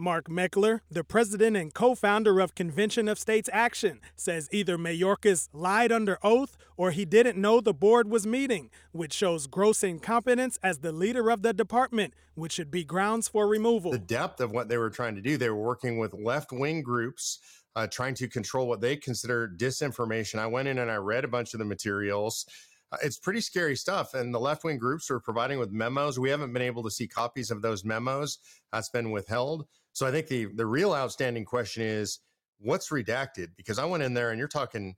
Mark 0.00 0.28
Meckler, 0.28 0.80
the 0.90 1.04
president 1.04 1.56
and 1.56 1.72
co 1.72 1.94
founder 1.94 2.40
of 2.40 2.54
Convention 2.54 3.06
of 3.06 3.18
States 3.18 3.50
Action, 3.52 4.00
says 4.16 4.48
either 4.50 4.78
Mayorkas 4.78 5.48
lied 5.52 5.92
under 5.92 6.18
oath 6.22 6.56
or 6.76 6.90
he 6.90 7.04
didn't 7.04 7.38
know 7.38 7.60
the 7.60 7.74
board 7.74 8.10
was 8.10 8.26
meeting, 8.26 8.70
which 8.92 9.12
shows 9.12 9.46
gross 9.46 9.82
incompetence 9.82 10.58
as 10.62 10.78
the 10.78 10.92
leader 10.92 11.30
of 11.30 11.42
the 11.42 11.52
department, 11.52 12.14
which 12.34 12.52
should 12.52 12.70
be 12.70 12.82
grounds 12.82 13.28
for 13.28 13.46
removal. 13.46 13.92
The 13.92 13.98
depth 13.98 14.40
of 14.40 14.50
what 14.50 14.68
they 14.68 14.78
were 14.78 14.90
trying 14.90 15.14
to 15.16 15.20
do, 15.20 15.36
they 15.36 15.50
were 15.50 15.62
working 15.62 15.98
with 15.98 16.14
left 16.14 16.50
wing 16.50 16.82
groups. 16.82 17.38
Uh, 17.76 17.86
trying 17.86 18.14
to 18.14 18.26
control 18.26 18.66
what 18.66 18.80
they 18.80 18.96
consider 18.96 19.48
disinformation. 19.56 20.40
I 20.40 20.46
went 20.48 20.66
in 20.66 20.80
and 20.80 20.90
I 20.90 20.96
read 20.96 21.24
a 21.24 21.28
bunch 21.28 21.54
of 21.54 21.60
the 21.60 21.64
materials. 21.64 22.44
Uh, 22.90 22.96
it's 23.02 23.16
pretty 23.18 23.40
scary 23.40 23.76
stuff. 23.76 24.14
And 24.14 24.34
the 24.34 24.40
left 24.40 24.64
wing 24.64 24.76
groups 24.76 25.08
are 25.10 25.20
providing 25.20 25.60
with 25.60 25.70
memos. 25.70 26.18
We 26.18 26.30
haven't 26.30 26.52
been 26.52 26.62
able 26.62 26.82
to 26.82 26.90
see 26.90 27.06
copies 27.06 27.52
of 27.52 27.62
those 27.62 27.84
memos. 27.84 28.38
That's 28.72 28.88
been 28.88 29.12
withheld. 29.12 29.66
So 30.00 30.06
I 30.06 30.12
think 30.12 30.28
the 30.28 30.46
the 30.46 30.64
real 30.64 30.94
outstanding 30.94 31.44
question 31.44 31.82
is 31.82 32.20
what's 32.58 32.88
redacted? 32.88 33.48
Because 33.58 33.78
I 33.78 33.84
went 33.84 34.02
in 34.02 34.14
there 34.14 34.30
and 34.30 34.38
you're 34.38 34.48
talking, 34.48 34.96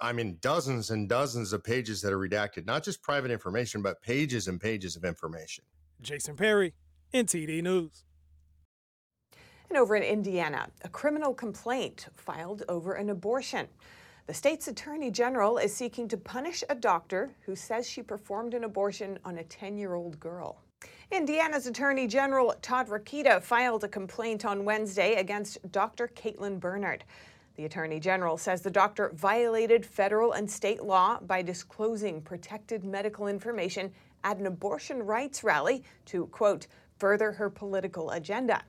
I 0.00 0.12
mean, 0.12 0.38
dozens 0.40 0.90
and 0.90 1.08
dozens 1.08 1.52
of 1.52 1.64
pages 1.64 2.00
that 2.02 2.12
are 2.12 2.18
redacted, 2.18 2.64
not 2.64 2.84
just 2.84 3.02
private 3.02 3.32
information, 3.32 3.82
but 3.82 4.00
pages 4.02 4.46
and 4.46 4.60
pages 4.60 4.94
of 4.94 5.04
information. 5.04 5.64
Jason 6.00 6.36
Perry, 6.36 6.74
NTD 7.12 7.60
News. 7.60 8.04
And 9.68 9.76
over 9.76 9.96
in 9.96 10.04
Indiana, 10.04 10.68
a 10.82 10.88
criminal 10.88 11.34
complaint 11.34 12.06
filed 12.14 12.62
over 12.68 12.92
an 12.92 13.10
abortion. 13.10 13.66
The 14.28 14.34
state's 14.34 14.68
attorney 14.68 15.10
general 15.10 15.58
is 15.58 15.74
seeking 15.74 16.06
to 16.06 16.16
punish 16.16 16.62
a 16.70 16.76
doctor 16.76 17.34
who 17.46 17.56
says 17.56 17.90
she 17.90 18.00
performed 18.00 18.54
an 18.54 18.62
abortion 18.62 19.18
on 19.24 19.38
a 19.38 19.42
10 19.42 19.76
year 19.76 19.94
old 19.94 20.20
girl. 20.20 20.62
Indiana's 21.10 21.66
Attorney 21.66 22.06
General 22.06 22.54
Todd 22.62 22.88
Rokita 22.88 23.40
filed 23.42 23.84
a 23.84 23.88
complaint 23.88 24.44
on 24.44 24.64
Wednesday 24.64 25.14
against 25.14 25.58
Dr. 25.70 26.08
Caitlin 26.08 26.58
Bernard. 26.58 27.04
The 27.56 27.64
Attorney 27.64 28.00
General 28.00 28.36
says 28.36 28.60
the 28.60 28.70
doctor 28.70 29.10
violated 29.14 29.86
federal 29.86 30.32
and 30.32 30.50
state 30.50 30.82
law 30.82 31.20
by 31.20 31.42
disclosing 31.42 32.20
protected 32.20 32.84
medical 32.84 33.28
information 33.28 33.92
at 34.24 34.36
an 34.38 34.46
abortion 34.46 35.02
rights 35.02 35.42
rally 35.42 35.84
to, 36.06 36.26
quote, 36.26 36.66
further 36.98 37.32
her 37.32 37.48
political 37.48 38.10
agenda. 38.10 38.62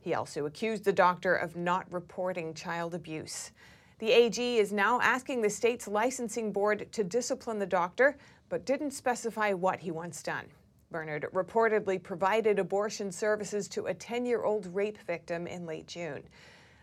He 0.00 0.14
also 0.14 0.46
accused 0.46 0.84
the 0.84 0.92
doctor 0.92 1.34
of 1.34 1.56
not 1.56 1.90
reporting 1.90 2.52
child 2.52 2.94
abuse. 2.94 3.52
The 3.98 4.12
AG 4.12 4.58
is 4.58 4.72
now 4.72 5.00
asking 5.00 5.40
the 5.40 5.48
state's 5.48 5.88
licensing 5.88 6.52
board 6.52 6.92
to 6.92 7.02
discipline 7.02 7.58
the 7.58 7.66
doctor, 7.66 8.18
but 8.48 8.66
didn't 8.66 8.90
specify 8.90 9.52
what 9.52 9.80
he 9.80 9.90
wants 9.90 10.22
done. 10.22 10.46
Bernard 10.90 11.26
reportedly 11.32 12.02
provided 12.02 12.58
abortion 12.58 13.10
services 13.10 13.68
to 13.68 13.86
a 13.86 13.94
10 13.94 14.26
year 14.26 14.42
old 14.42 14.66
rape 14.74 14.98
victim 15.06 15.46
in 15.46 15.66
late 15.66 15.86
June. 15.86 16.22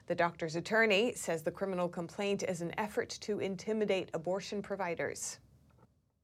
The 0.08 0.16
doctor's 0.16 0.56
attorney 0.56 1.14
says 1.16 1.44
the 1.44 1.52
criminal 1.52 1.88
complaint 1.88 2.44
is 2.44 2.62
an 2.62 2.78
effort 2.78 3.10
to 3.22 3.40
intimidate 3.40 4.10
abortion 4.14 4.62
providers. 4.62 5.40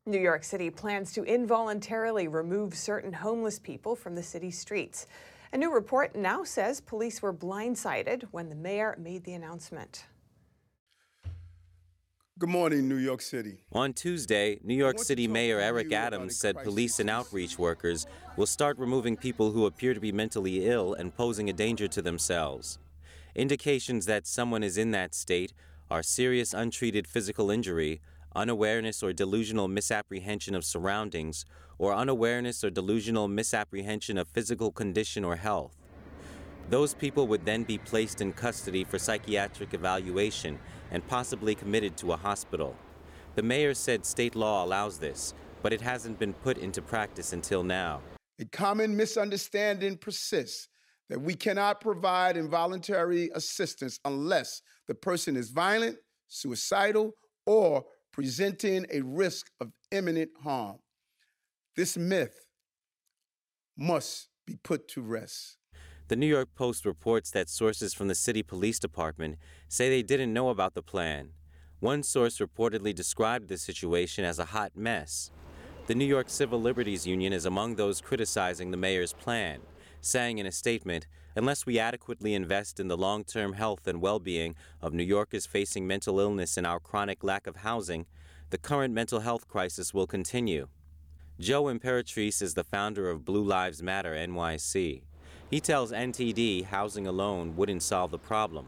New 0.05 0.19
York 0.19 0.43
City 0.43 0.69
plans 0.69 1.13
to 1.13 1.23
involuntarily 1.23 2.27
remove 2.27 2.75
certain 2.75 3.13
homeless 3.13 3.59
people 3.59 3.95
from 3.95 4.15
the 4.15 4.23
city's 4.23 4.59
streets. 4.59 5.07
A 5.53 5.57
new 5.57 5.73
report 5.73 6.15
now 6.15 6.43
says 6.43 6.81
police 6.81 7.21
were 7.21 7.33
blindsided 7.33 8.23
when 8.31 8.49
the 8.49 8.55
mayor 8.55 8.95
made 8.99 9.23
the 9.23 9.33
announcement. 9.33 10.05
Good 12.39 12.47
morning, 12.47 12.87
New 12.87 12.95
York 12.95 13.19
City. 13.19 13.57
On 13.73 13.91
Tuesday, 13.91 14.61
New 14.63 14.73
York 14.73 14.97
City 14.97 15.27
Mayor 15.27 15.59
Eric 15.59 15.91
Adams 15.91 16.37
said 16.37 16.63
police 16.63 17.01
and 17.01 17.09
outreach 17.09 17.59
workers 17.59 18.07
will 18.37 18.45
start 18.45 18.79
removing 18.79 19.17
people 19.17 19.51
who 19.51 19.65
appear 19.65 19.93
to 19.93 19.99
be 19.99 20.13
mentally 20.13 20.65
ill 20.65 20.93
and 20.93 21.13
posing 21.13 21.49
a 21.49 21.53
danger 21.53 21.89
to 21.89 22.01
themselves. 22.01 22.79
Indications 23.35 24.05
that 24.05 24.25
someone 24.25 24.63
is 24.63 24.77
in 24.77 24.91
that 24.91 25.13
state 25.13 25.51
are 25.91 26.01
serious 26.01 26.53
untreated 26.53 27.07
physical 27.07 27.51
injury, 27.51 27.99
unawareness 28.33 29.03
or 29.03 29.11
delusional 29.11 29.67
misapprehension 29.67 30.55
of 30.55 30.63
surroundings, 30.63 31.43
or 31.77 31.93
unawareness 31.93 32.63
or 32.63 32.69
delusional 32.69 33.27
misapprehension 33.27 34.17
of 34.17 34.29
physical 34.29 34.71
condition 34.71 35.25
or 35.25 35.35
health. 35.35 35.78
Those 36.69 36.93
people 36.93 37.25
would 37.27 37.45
then 37.45 37.63
be 37.63 37.79
placed 37.79 38.21
in 38.21 38.31
custody 38.31 38.83
for 38.83 38.99
psychiatric 38.99 39.73
evaluation 39.73 40.59
and 40.91 41.05
possibly 41.07 41.55
committed 41.55 41.97
to 41.97 42.11
a 42.11 42.17
hospital. 42.17 42.75
The 43.33 43.41
mayor 43.41 43.73
said 43.73 44.05
state 44.05 44.35
law 44.35 44.63
allows 44.63 44.99
this, 44.99 45.33
but 45.63 45.73
it 45.73 45.81
hasn't 45.81 46.19
been 46.19 46.33
put 46.33 46.59
into 46.59 46.83
practice 46.83 47.33
until 47.33 47.63
now. 47.63 48.01
A 48.39 48.45
common 48.45 48.95
misunderstanding 48.95 49.97
persists 49.97 50.67
that 51.09 51.19
we 51.19 51.33
cannot 51.33 51.81
provide 51.81 52.37
involuntary 52.37 53.31
assistance 53.33 53.99
unless 54.05 54.61
the 54.87 54.93
person 54.93 55.35
is 55.35 55.49
violent, 55.49 55.97
suicidal, 56.27 57.13
or 57.47 57.83
presenting 58.13 58.85
a 58.91 59.01
risk 59.01 59.47
of 59.59 59.71
imminent 59.91 60.29
harm. 60.43 60.77
This 61.75 61.97
myth 61.97 62.45
must 63.75 64.29
be 64.45 64.55
put 64.63 64.87
to 64.89 65.01
rest. 65.01 65.58
The 66.09 66.15
New 66.15 66.25
York 66.25 66.55
Post 66.55 66.85
reports 66.85 67.29
that 67.29 67.49
sources 67.49 67.93
from 67.93 68.07
the 68.07 68.15
city 68.15 68.41
police 68.41 68.79
department 68.79 69.37
say 69.67 69.89
they 69.89 70.01
didn't 70.01 70.33
know 70.33 70.49
about 70.49 70.73
the 70.73 70.81
plan. 70.81 71.33
One 71.81 72.01
source 72.01 72.39
reportedly 72.39 72.95
described 72.95 73.47
the 73.47 73.59
situation 73.59 74.25
as 74.25 74.39
a 74.39 74.45
hot 74.45 74.71
mess. 74.75 75.29
The 75.85 75.93
New 75.93 76.05
York 76.05 76.31
Civil 76.31 76.59
Liberties 76.59 77.05
Union 77.05 77.31
is 77.31 77.45
among 77.45 77.75
those 77.75 78.01
criticizing 78.01 78.71
the 78.71 78.75
mayor's 78.75 79.13
plan, 79.13 79.59
saying 80.01 80.39
in 80.39 80.47
a 80.47 80.51
statement, 80.51 81.05
unless 81.35 81.67
we 81.67 81.77
adequately 81.77 82.33
invest 82.33 82.79
in 82.79 82.87
the 82.87 82.97
long 82.97 83.23
term 83.23 83.53
health 83.53 83.85
and 83.85 84.01
well 84.01 84.19
being 84.19 84.55
of 84.81 84.93
New 84.93 85.03
Yorkers 85.03 85.45
facing 85.45 85.85
mental 85.85 86.19
illness 86.19 86.57
and 86.57 86.65
our 86.65 86.79
chronic 86.79 87.23
lack 87.23 87.45
of 87.45 87.57
housing, 87.57 88.07
the 88.49 88.57
current 88.57 88.95
mental 88.95 89.19
health 89.19 89.47
crisis 89.47 89.93
will 89.93 90.07
continue. 90.07 90.69
Joe 91.39 91.65
Imperatrice 91.65 92.41
is 92.41 92.55
the 92.55 92.63
founder 92.63 93.11
of 93.11 93.23
Blue 93.23 93.43
Lives 93.43 93.83
Matter 93.83 94.15
NYC. 94.15 95.03
He 95.49 95.59
tells 95.59 95.91
NTD 95.91 96.65
housing 96.65 97.07
alone 97.07 97.55
wouldn't 97.55 97.81
solve 97.81 98.11
the 98.11 98.19
problem. 98.19 98.67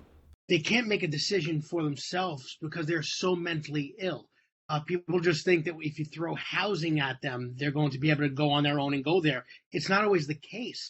They 0.49 0.57
can't 0.57 0.87
make 0.87 1.03
a 1.03 1.07
decision 1.07 1.61
for 1.61 1.83
themselves 1.83 2.57
because 2.59 2.87
they're 2.87 3.03
so 3.03 3.35
mentally 3.35 3.93
ill. 3.99 4.27
Uh, 4.67 4.79
people 4.79 5.19
just 5.19 5.45
think 5.45 5.65
that 5.65 5.75
if 5.79 5.99
you 5.99 6.05
throw 6.05 6.33
housing 6.35 6.99
at 6.99 7.21
them, 7.21 7.53
they're 7.57 7.71
going 7.71 7.91
to 7.91 7.99
be 7.99 8.09
able 8.09 8.23
to 8.23 8.29
go 8.29 8.49
on 8.49 8.63
their 8.63 8.79
own 8.79 8.93
and 8.93 9.03
go 9.03 9.21
there. 9.21 9.45
It's 9.71 9.89
not 9.89 10.03
always 10.03 10.27
the 10.27 10.35
case. 10.35 10.89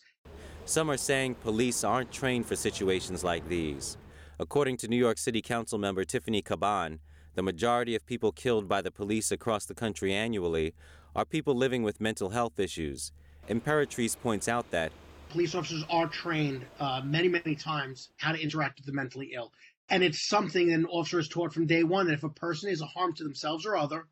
Some 0.65 0.89
are 0.89 0.97
saying 0.97 1.35
police 1.35 1.83
aren't 1.83 2.11
trained 2.11 2.45
for 2.45 2.55
situations 2.55 3.23
like 3.23 3.47
these. 3.49 3.97
According 4.39 4.77
to 4.77 4.87
New 4.87 4.95
York 4.95 5.17
City 5.17 5.41
Council 5.41 5.77
member 5.77 6.05
Tiffany 6.05 6.41
Caban, 6.41 6.99
the 7.35 7.43
majority 7.43 7.95
of 7.95 8.05
people 8.05 8.31
killed 8.31 8.67
by 8.69 8.81
the 8.81 8.91
police 8.91 9.31
across 9.31 9.65
the 9.65 9.75
country 9.75 10.13
annually 10.13 10.73
are 11.15 11.25
people 11.25 11.55
living 11.55 11.83
with 11.83 11.99
mental 11.99 12.29
health 12.29 12.59
issues. 12.59 13.11
Imperatrice 13.49 14.19
points 14.19 14.47
out 14.47 14.69
that 14.71 14.91
police 15.31 15.55
officers 15.55 15.83
are 15.89 16.07
trained 16.07 16.65
uh, 16.79 17.01
many, 17.03 17.27
many 17.27 17.55
times 17.55 18.09
how 18.17 18.33
to 18.33 18.39
interact 18.39 18.77
with 18.77 18.85
the 18.85 18.91
mentally 18.91 19.31
ill. 19.33 19.51
And 19.89 20.03
it's 20.03 20.27
something 20.27 20.71
an 20.71 20.85
officer 20.85 21.19
is 21.19 21.27
taught 21.27 21.53
from 21.53 21.65
day 21.65 21.83
one 21.83 22.07
that 22.07 22.13
if 22.13 22.23
a 22.23 22.29
person 22.29 22.69
is 22.69 22.81
a 22.81 22.85
harm 22.85 23.13
to 23.15 23.23
themselves 23.23 23.65
or 23.65 23.75
other, 23.75 24.07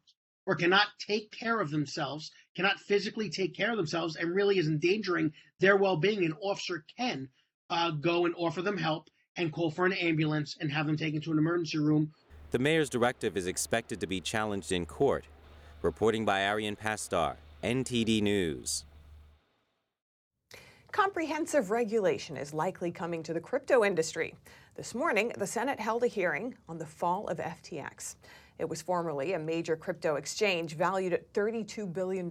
or 0.45 0.55
cannot 0.55 0.87
take 1.05 1.31
care 1.31 1.59
of 1.59 1.69
themselves, 1.69 2.31
cannot 2.55 2.79
physically 2.79 3.29
take 3.29 3.55
care 3.55 3.69
of 3.69 3.77
themselves, 3.77 4.15
and 4.15 4.33
really 4.33 4.57
is 4.57 4.67
endangering 4.67 5.31
their 5.59 5.77
well 5.77 5.97
being, 5.97 6.25
an 6.25 6.33
officer 6.41 6.85
can 6.97 7.29
uh, 7.69 7.91
go 7.91 8.25
and 8.25 8.33
offer 8.35 8.61
them 8.61 8.77
help 8.77 9.09
and 9.37 9.51
call 9.51 9.69
for 9.69 9.85
an 9.85 9.93
ambulance 9.93 10.57
and 10.59 10.71
have 10.71 10.87
them 10.87 10.97
taken 10.97 11.21
to 11.21 11.31
an 11.31 11.37
emergency 11.37 11.77
room. 11.77 12.11
The 12.51 12.59
mayor's 12.59 12.89
directive 12.89 13.37
is 13.37 13.45
expected 13.45 13.99
to 13.99 14.07
be 14.07 14.21
challenged 14.21 14.71
in 14.71 14.85
court. 14.85 15.25
Reporting 15.81 16.25
by 16.25 16.41
Arian 16.41 16.75
Pastar, 16.75 17.35
NTD 17.63 18.21
News. 18.21 18.85
Comprehensive 20.91 21.69
regulation 21.69 22.35
is 22.35 22.51
likely 22.51 22.91
coming 22.91 23.21
to 23.21 23.31
the 23.31 23.39
crypto 23.39 23.85
industry. 23.85 24.33
This 24.75 24.95
morning, 24.95 25.31
the 25.37 25.45
Senate 25.45 25.79
held 25.79 26.03
a 26.03 26.07
hearing 26.07 26.55
on 26.67 26.79
the 26.79 26.85
fall 26.85 27.27
of 27.27 27.37
FTX. 27.37 28.15
It 28.57 28.67
was 28.67 28.81
formerly 28.81 29.33
a 29.33 29.39
major 29.39 29.75
crypto 29.75 30.15
exchange 30.15 30.75
valued 30.75 31.13
at 31.13 31.31
$32 31.31 31.93
billion. 31.93 32.27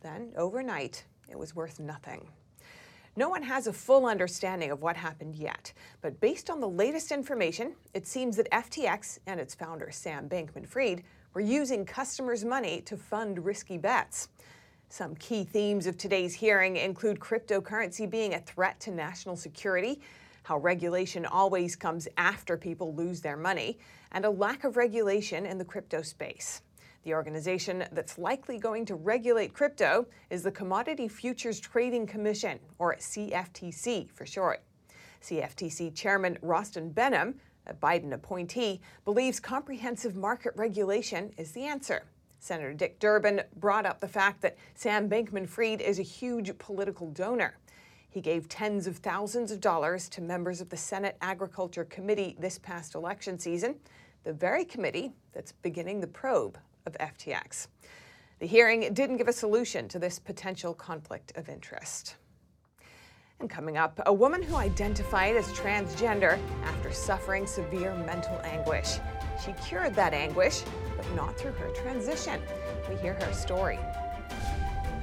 Then, 0.00 0.32
overnight, 0.36 1.04
it 1.30 1.38
was 1.38 1.54
worth 1.54 1.78
nothing. 1.78 2.28
No 3.14 3.28
one 3.28 3.44
has 3.44 3.68
a 3.68 3.72
full 3.72 4.06
understanding 4.06 4.72
of 4.72 4.82
what 4.82 4.96
happened 4.96 5.36
yet, 5.36 5.72
but 6.02 6.20
based 6.20 6.50
on 6.50 6.60
the 6.60 6.68
latest 6.68 7.12
information, 7.12 7.74
it 7.94 8.08
seems 8.08 8.36
that 8.36 8.50
FTX 8.50 9.20
and 9.28 9.38
its 9.38 9.54
founder, 9.54 9.90
Sam 9.92 10.28
Bankman 10.28 10.66
Fried, 10.66 11.04
were 11.32 11.40
using 11.40 11.84
customers' 11.84 12.44
money 12.44 12.80
to 12.82 12.96
fund 12.96 13.44
risky 13.44 13.78
bets. 13.78 14.30
Some 14.90 15.16
key 15.16 15.44
themes 15.44 15.86
of 15.86 15.98
today's 15.98 16.34
hearing 16.34 16.78
include 16.78 17.20
cryptocurrency 17.20 18.08
being 18.08 18.32
a 18.32 18.40
threat 18.40 18.80
to 18.80 18.90
national 18.90 19.36
security, 19.36 20.00
how 20.44 20.56
regulation 20.56 21.26
always 21.26 21.76
comes 21.76 22.08
after 22.16 22.56
people 22.56 22.94
lose 22.94 23.20
their 23.20 23.36
money, 23.36 23.78
and 24.12 24.24
a 24.24 24.30
lack 24.30 24.64
of 24.64 24.78
regulation 24.78 25.44
in 25.44 25.58
the 25.58 25.64
crypto 25.64 26.00
space. 26.00 26.62
The 27.04 27.12
organization 27.12 27.84
that's 27.92 28.16
likely 28.16 28.58
going 28.58 28.86
to 28.86 28.94
regulate 28.94 29.52
crypto 29.52 30.06
is 30.30 30.42
the 30.42 30.50
Commodity 30.50 31.06
Futures 31.06 31.60
Trading 31.60 32.06
Commission, 32.06 32.58
or 32.78 32.96
CFTC 32.96 34.10
for 34.12 34.24
short. 34.24 34.62
CFTC 35.22 35.94
Chairman 35.94 36.38
Rostin 36.42 36.94
Behnam, 36.94 37.34
a 37.66 37.74
Biden 37.74 38.14
appointee, 38.14 38.80
believes 39.04 39.38
comprehensive 39.38 40.16
market 40.16 40.54
regulation 40.56 41.30
is 41.36 41.52
the 41.52 41.64
answer. 41.64 42.04
Senator 42.38 42.72
Dick 42.72 42.98
Durbin 42.98 43.42
brought 43.56 43.86
up 43.86 44.00
the 44.00 44.08
fact 44.08 44.40
that 44.42 44.56
Sam 44.74 45.08
Bankman 45.08 45.48
Fried 45.48 45.80
is 45.80 45.98
a 45.98 46.02
huge 46.02 46.56
political 46.58 47.10
donor. 47.10 47.58
He 48.08 48.20
gave 48.20 48.48
tens 48.48 48.86
of 48.86 48.98
thousands 48.98 49.50
of 49.50 49.60
dollars 49.60 50.08
to 50.10 50.20
members 50.20 50.60
of 50.60 50.70
the 50.70 50.76
Senate 50.76 51.16
Agriculture 51.20 51.84
Committee 51.84 52.36
this 52.38 52.58
past 52.58 52.94
election 52.94 53.38
season, 53.38 53.76
the 54.24 54.32
very 54.32 54.64
committee 54.64 55.12
that's 55.32 55.52
beginning 55.52 56.00
the 56.00 56.06
probe 56.06 56.58
of 56.86 56.96
FTX. 56.98 57.68
The 58.38 58.46
hearing 58.46 58.92
didn't 58.94 59.16
give 59.16 59.28
a 59.28 59.32
solution 59.32 59.88
to 59.88 59.98
this 59.98 60.18
potential 60.18 60.72
conflict 60.72 61.32
of 61.36 61.48
interest. 61.48 62.16
And 63.40 63.50
coming 63.50 63.76
up, 63.76 64.00
a 64.06 64.12
woman 64.12 64.42
who 64.42 64.56
identified 64.56 65.36
as 65.36 65.46
transgender 65.48 66.38
after 66.64 66.92
suffering 66.92 67.46
severe 67.46 67.94
mental 68.06 68.40
anguish. 68.42 68.98
She 69.44 69.52
cured 69.52 69.94
that 69.94 70.14
anguish, 70.14 70.62
but 70.96 71.10
not 71.14 71.36
through 71.38 71.52
her 71.52 71.68
transition. 71.70 72.40
We 72.88 72.96
hear 72.96 73.14
her 73.14 73.32
story. 73.32 73.78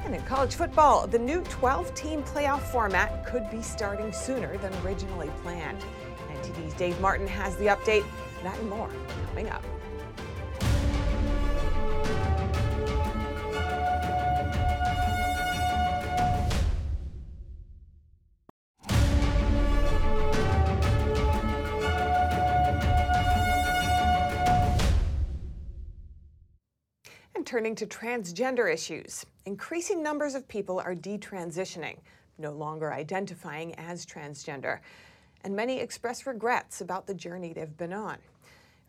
And 0.04 0.14
in 0.14 0.22
college 0.24 0.56
football, 0.56 1.08
the 1.08 1.18
new 1.18 1.42
12 1.44 1.96
team 1.96 2.22
playoff 2.24 2.62
format 2.62 3.26
could 3.26 3.50
be 3.50 3.62
starting 3.62 4.12
sooner 4.12 4.58
than 4.58 4.74
originally 4.86 5.30
planned. 5.42 5.84
NTD's 6.32 6.74
Dave 6.76 7.00
Martin 7.00 7.28
has 7.28 7.56
the 7.58 7.68
update. 7.68 8.06
That 8.44 8.58
and 8.60 8.70
more 8.70 8.90
coming 9.28 9.50
up. 9.50 9.64
Turning 27.66 27.76
to 27.76 27.88
transgender 27.88 28.72
issues. 28.72 29.26
Increasing 29.48 30.04
numbers 30.04 30.36
of 30.36 30.48
people 30.48 30.80
are 30.80 30.94
detransitioning, 30.94 31.98
no 32.38 32.52
longer 32.52 32.94
identifying 32.94 33.74
as 33.74 34.06
transgender, 34.06 34.82
and 35.44 35.56
many 35.56 35.80
express 35.80 36.28
regrets 36.28 36.82
about 36.82 37.08
the 37.08 37.14
journey 37.16 37.54
they've 37.54 37.76
been 37.76 37.92
on. 37.92 38.18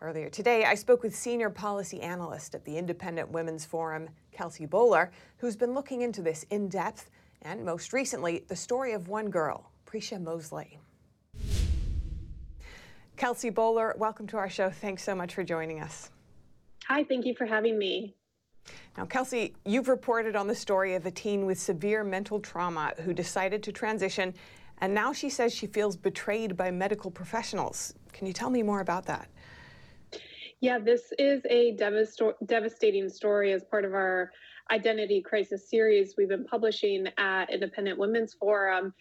Earlier 0.02 0.28
today, 0.28 0.66
I 0.66 0.74
spoke 0.74 1.02
with 1.02 1.16
senior 1.16 1.48
policy 1.48 2.02
analyst 2.02 2.54
at 2.54 2.66
the 2.66 2.76
Independent 2.76 3.30
Women's 3.30 3.64
Forum, 3.64 4.10
Kelsey 4.30 4.66
Bolar, 4.66 5.08
who's 5.38 5.56
been 5.56 5.72
looking 5.72 6.02
into 6.02 6.20
this 6.20 6.44
in 6.50 6.68
depth, 6.68 7.08
and 7.40 7.64
most 7.64 7.94
recently, 7.94 8.44
the 8.46 8.56
story 8.56 8.92
of 8.92 9.08
one 9.08 9.30
girl, 9.30 9.70
Prisha 9.86 10.22
Mosley. 10.22 10.78
Kelsey 13.16 13.50
Bolar, 13.50 13.96
welcome 13.96 14.26
to 14.26 14.36
our 14.36 14.50
show. 14.50 14.68
Thanks 14.68 15.02
so 15.02 15.14
much 15.14 15.32
for 15.32 15.42
joining 15.42 15.80
us. 15.80 16.10
Hi, 16.88 17.04
thank 17.04 17.24
you 17.24 17.34
for 17.34 17.46
having 17.46 17.78
me. 17.78 18.14
Now, 18.96 19.04
Kelsey, 19.04 19.54
you've 19.66 19.88
reported 19.88 20.36
on 20.36 20.46
the 20.46 20.54
story 20.54 20.94
of 20.94 21.04
a 21.04 21.10
teen 21.10 21.44
with 21.44 21.60
severe 21.60 22.02
mental 22.02 22.40
trauma 22.40 22.94
who 23.04 23.12
decided 23.12 23.62
to 23.64 23.72
transition, 23.72 24.32
and 24.78 24.94
now 24.94 25.12
she 25.12 25.28
says 25.28 25.54
she 25.54 25.66
feels 25.66 25.96
betrayed 25.96 26.56
by 26.56 26.70
medical 26.70 27.10
professionals. 27.10 27.94
Can 28.12 28.26
you 28.26 28.32
tell 28.32 28.48
me 28.48 28.62
more 28.62 28.80
about 28.80 29.04
that? 29.06 29.28
Yeah, 30.60 30.78
this 30.78 31.12
is 31.18 31.42
a 31.50 31.76
devastating 32.46 33.10
story 33.10 33.52
as 33.52 33.64
part 33.64 33.84
of 33.84 33.92
our 33.92 34.32
identity 34.70 35.20
crisis 35.20 35.68
series 35.68 36.14
we've 36.16 36.30
been 36.30 36.46
publishing 36.46 37.06
at 37.18 37.52
Independent 37.52 37.98
Women's 37.98 38.32
Forum. 38.32 38.94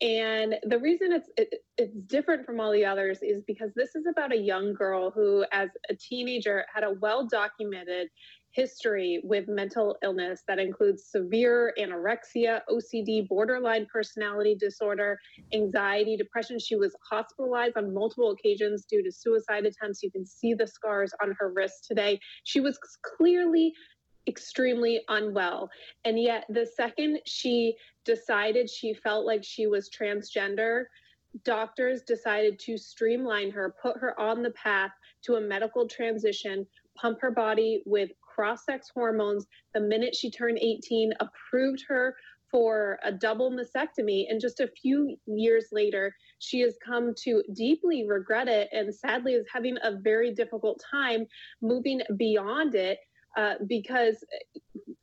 And 0.00 0.56
the 0.64 0.78
reason 0.78 1.12
it's 1.12 1.28
it, 1.36 1.62
it's 1.76 1.94
different 2.06 2.44
from 2.44 2.58
all 2.58 2.72
the 2.72 2.84
others 2.84 3.18
is 3.22 3.42
because 3.46 3.70
this 3.76 3.94
is 3.94 4.06
about 4.10 4.32
a 4.32 4.36
young 4.36 4.74
girl 4.74 5.10
who, 5.10 5.44
as 5.52 5.68
a 5.88 5.94
teenager, 5.94 6.64
had 6.72 6.82
a 6.82 6.94
well 7.00 7.26
documented 7.26 8.08
history 8.54 9.20
with 9.24 9.48
mental 9.48 9.96
illness 10.02 10.42
that 10.46 10.58
includes 10.58 11.04
severe 11.04 11.74
anorexia, 11.78 12.60
OCD, 12.70 13.26
borderline 13.28 13.86
personality 13.92 14.54
disorder, 14.54 15.18
anxiety, 15.52 16.16
depression. 16.16 16.58
She 16.58 16.76
was 16.76 16.94
hospitalized 17.10 17.76
on 17.76 17.92
multiple 17.92 18.30
occasions 18.30 18.84
due 18.88 19.02
to 19.02 19.10
suicide 19.10 19.66
attempts. 19.66 20.02
You 20.02 20.10
can 20.10 20.24
see 20.24 20.54
the 20.54 20.66
scars 20.66 21.12
on 21.22 21.34
her 21.38 21.52
wrist 21.52 21.86
today. 21.86 22.20
She 22.44 22.60
was 22.60 22.78
clearly 23.02 23.72
extremely 24.26 25.02
unwell. 25.08 25.68
And 26.04 26.18
yet, 26.18 26.44
the 26.48 26.66
second 26.76 27.18
she 27.26 27.74
decided 28.04 28.70
she 28.70 28.94
felt 28.94 29.26
like 29.26 29.42
she 29.42 29.66
was 29.66 29.90
transgender, 29.90 30.84
doctors 31.44 32.02
decided 32.02 32.58
to 32.60 32.78
streamline 32.78 33.50
her, 33.50 33.74
put 33.82 33.98
her 33.98 34.18
on 34.18 34.42
the 34.42 34.52
path 34.52 34.92
to 35.24 35.34
a 35.34 35.40
medical 35.40 35.88
transition, 35.88 36.66
pump 36.96 37.18
her 37.20 37.32
body 37.32 37.82
with 37.86 38.10
cross 38.34 38.64
sex 38.64 38.88
hormones 38.94 39.46
the 39.74 39.80
minute 39.80 40.14
she 40.14 40.30
turned 40.30 40.58
18, 40.58 41.12
approved 41.20 41.84
her 41.88 42.16
for 42.50 42.98
a 43.02 43.10
double 43.10 43.50
mastectomy. 43.50 44.26
And 44.28 44.40
just 44.40 44.60
a 44.60 44.70
few 44.80 45.16
years 45.26 45.66
later, 45.72 46.14
she 46.38 46.60
has 46.60 46.76
come 46.84 47.12
to 47.24 47.42
deeply 47.54 48.06
regret 48.06 48.48
it 48.48 48.68
and 48.72 48.94
sadly 48.94 49.32
is 49.32 49.46
having 49.52 49.76
a 49.82 49.98
very 50.00 50.32
difficult 50.32 50.80
time 50.88 51.26
moving 51.60 52.00
beyond 52.16 52.74
it 52.74 52.98
uh, 53.36 53.54
because 53.66 54.24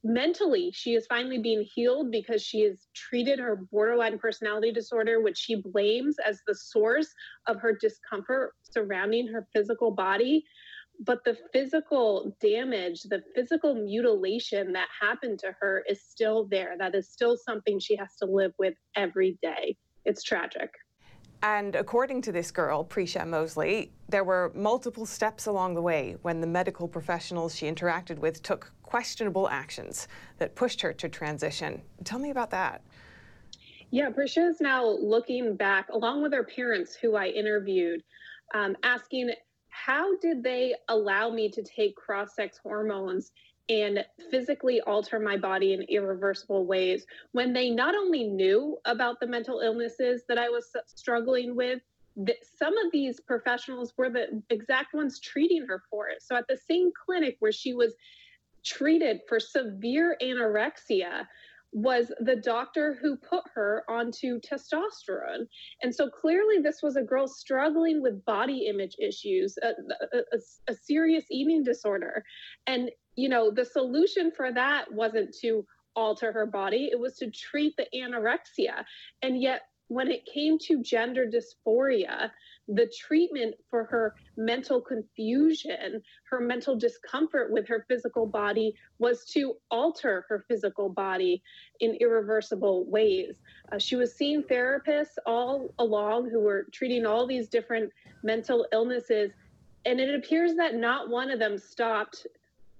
mentally 0.04 0.72
she 0.74 0.94
is 0.94 1.06
finally 1.08 1.40
being 1.40 1.66
healed 1.76 2.12
because 2.12 2.42
she 2.42 2.62
has 2.62 2.88
treated 2.96 3.40
her 3.40 3.58
borderline 3.72 4.18
personality 4.18 4.72
disorder, 4.72 5.22
which 5.22 5.38
she 5.38 5.56
blames 5.56 6.16
as 6.26 6.40
the 6.48 6.56
source 6.56 7.14
of 7.48 7.60
her 7.60 7.78
discomfort 7.80 8.54
surrounding 8.64 9.28
her 9.28 9.46
physical 9.54 9.92
body 9.92 10.46
but 11.04 11.24
the 11.24 11.36
physical 11.52 12.36
damage, 12.40 13.04
the 13.04 13.24
physical 13.34 13.74
mutilation 13.74 14.72
that 14.74 14.88
happened 15.00 15.40
to 15.40 15.54
her 15.60 15.84
is 15.90 16.02
still 16.02 16.48
there. 16.50 16.76
That 16.78 16.94
is 16.94 17.10
still 17.10 17.36
something 17.38 17.80
she 17.80 17.96
has 17.96 18.16
to 18.18 18.26
live 18.26 18.54
with 18.60 18.76
every 18.96 19.38
day. 19.42 19.78
It's 20.06 20.22
tragic. 20.22 20.70
And 21.44 21.76
according 21.76 22.22
to 22.24 22.32
this 22.32 22.52
girl, 22.52 22.86
Prisha 22.86 23.28
Mosley, 23.28 23.92
there 24.10 24.24
were 24.24 24.52
multiple 24.54 25.08
steps 25.08 25.48
along 25.48 25.74
the 25.74 25.82
way 25.82 26.18
when 26.22 26.40
the 26.40 26.46
medical 26.46 26.88
professionals 26.88 27.56
she 27.56 27.66
interacted 27.66 28.20
with 28.20 28.44
took 28.44 28.72
questionable 28.84 29.50
actions 29.50 30.08
that 30.38 30.54
pushed 30.54 30.82
her 30.82 30.94
to 30.94 31.10
transition. 31.10 31.82
Tell 32.04 32.20
me 32.20 32.30
about 32.30 32.52
that. 32.52 32.84
Yeah, 33.90 34.12
Prisha 34.12 34.48
is 34.48 34.62
now 34.62 34.86
looking 34.86 35.56
back, 35.56 35.90
along 35.90 36.22
with 36.22 36.32
her 36.32 36.44
parents, 36.44 36.96
who 36.96 37.16
I 37.16 37.28
interviewed, 37.28 38.04
um, 38.54 38.78
asking 38.84 39.32
how 39.72 40.16
did 40.18 40.44
they 40.44 40.76
allow 40.90 41.30
me 41.30 41.50
to 41.50 41.64
take 41.64 41.96
cross 41.96 42.36
sex 42.36 42.60
hormones 42.62 43.32
and 43.70 44.06
physically 44.30 44.82
alter 44.82 45.20
my 45.20 45.38
body 45.38 45.74
in 45.74 45.82
irreversible 45.84 46.66
ways 46.66 47.06
when 47.32 47.54
they 47.54 47.70
not 47.70 47.96
only 47.96 48.26
knew 48.26 48.78
about 48.86 49.20
the 49.20 49.28
mental 49.28 49.62
illnesses 49.62 50.24
that 50.28 50.38
I 50.38 50.50
was 50.50 50.72
struggling 50.88 51.56
with, 51.56 51.80
some 52.58 52.78
of 52.78 52.92
these 52.92 53.22
professionals 53.22 53.94
were 53.98 54.10
the 54.10 54.44
exact 54.50 54.94
ones 54.94 55.20
treating 55.20 55.66
her 55.68 55.82
for 55.90 56.10
it. 56.10 56.22
So 56.22 56.36
at 56.36 56.48
the 56.50 56.58
same 56.58 56.92
clinic 57.06 57.38
where 57.40 57.54
she 57.54 57.74
was 57.74 57.96
treated 58.64 59.22
for 59.28 59.40
severe 59.40 60.18
anorexia, 60.22 61.26
was 61.74 62.12
the 62.20 62.36
doctor 62.36 62.98
who 63.02 63.16
put 63.16 63.44
her 63.54 63.84
onto 63.90 64.40
testosterone. 64.42 65.48
And 65.82 65.94
so 65.94 66.10
clearly, 66.10 66.60
this 66.62 66.82
was 66.84 66.98
a 66.98 67.02
girl 67.02 67.28
struggling 67.28 68.02
with 68.02 68.26
body 68.26 68.68
image 68.68 68.96
issues, 69.00 69.58
a, 69.62 69.70
a, 70.16 70.40
a, 70.68 70.74
serious 70.74 71.26
eating 71.32 71.64
disorder. 71.64 72.24
And, 72.68 72.92
you 73.16 73.30
know, 73.30 73.52
the 73.52 73.66
solution 73.66 74.32
for 74.36 74.52
that 74.52 74.92
wasn't 74.92 75.34
to 75.42 75.66
alter 75.96 76.32
her 76.32 76.46
body, 76.46 76.90
it 76.92 77.00
was 77.00 77.16
to 77.18 77.30
treat 77.30 77.76
the 77.78 77.88
anorexia. 77.96 78.84
And 79.22 79.42
yet, 79.42 79.62
when 79.92 80.10
it 80.10 80.26
came 80.26 80.58
to 80.58 80.82
gender 80.82 81.26
dysphoria, 81.26 82.32
the 82.70 82.90
treatment 82.98 83.54
for 83.70 83.84
her 83.84 84.16
mental 84.38 84.80
confusion, 84.80 86.02
her 86.30 86.40
mental 86.40 86.78
discomfort 86.78 87.52
with 87.52 87.68
her 87.68 87.84
physical 87.90 88.26
body 88.26 88.74
was 89.00 89.26
to 89.26 89.56
alter 89.70 90.26
her 90.30 90.46
physical 90.48 90.88
body 90.88 91.44
in 91.82 91.98
irreversible 92.00 92.86
ways. 92.86 93.42
Uh, 93.74 93.78
she 93.78 93.98
was 93.98 94.16
seeing 94.16 94.42
therapists 94.44 95.18
all 95.26 95.74
along 95.78 96.30
who 96.30 96.40
were 96.40 96.68
treating 96.72 97.06
all 97.06 97.28
these 97.28 97.50
different 97.50 97.92
mental 98.24 98.66
illnesses. 98.72 99.32
And 99.84 100.00
it 100.00 100.16
appears 100.16 100.56
that 100.56 100.74
not 100.74 101.10
one 101.10 101.30
of 101.30 101.40
them 101.40 101.58
stopped, 101.58 102.28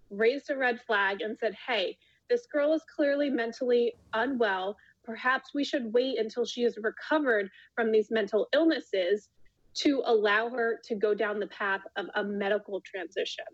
raised 0.10 0.50
a 0.50 0.56
red 0.56 0.80
flag, 0.88 1.20
and 1.20 1.38
said, 1.38 1.58
Hey, 1.68 1.98
this 2.30 2.48
girl 2.48 2.72
is 2.72 2.84
clearly 2.96 3.30
mentally 3.30 3.96
unwell. 4.14 4.78
Perhaps 5.04 5.50
we 5.54 5.64
should 5.64 5.92
wait 5.94 6.20
until 6.20 6.46
she 6.46 6.64
is 6.64 6.78
recovered 6.82 7.50
from 7.76 7.92
these 7.92 8.12
mental 8.12 8.48
illnesses 8.54 9.30
to 9.74 10.04
allow 10.06 10.50
her 10.50 10.80
to 10.84 10.96
go 10.96 11.14
down 11.14 11.40
the 11.40 11.48
path 11.48 11.82
of 11.96 12.08
a 12.16 12.24
medical 12.24 12.82
transition. 12.82 13.46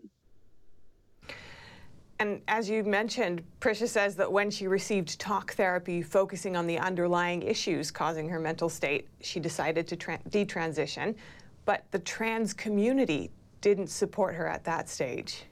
And 2.20 2.42
as 2.48 2.68
you 2.68 2.82
mentioned, 2.82 3.44
Prisha 3.60 3.86
says 3.86 4.16
that 4.16 4.30
when 4.30 4.50
she 4.50 4.66
received 4.66 5.20
talk 5.20 5.52
therapy 5.52 6.02
focusing 6.02 6.56
on 6.56 6.66
the 6.66 6.78
underlying 6.78 7.42
issues 7.42 7.92
causing 7.92 8.28
her 8.28 8.40
mental 8.40 8.68
state, 8.68 9.06
she 9.20 9.38
decided 9.38 9.86
to 9.88 9.96
tra- 9.96 10.18
detransition. 10.28 11.14
But 11.64 11.84
the 11.92 12.00
trans 12.00 12.52
community 12.52 13.30
didn't 13.60 13.88
support 13.88 14.34
her 14.34 14.48
at 14.48 14.64
that 14.64 14.88
stage. 14.88 15.44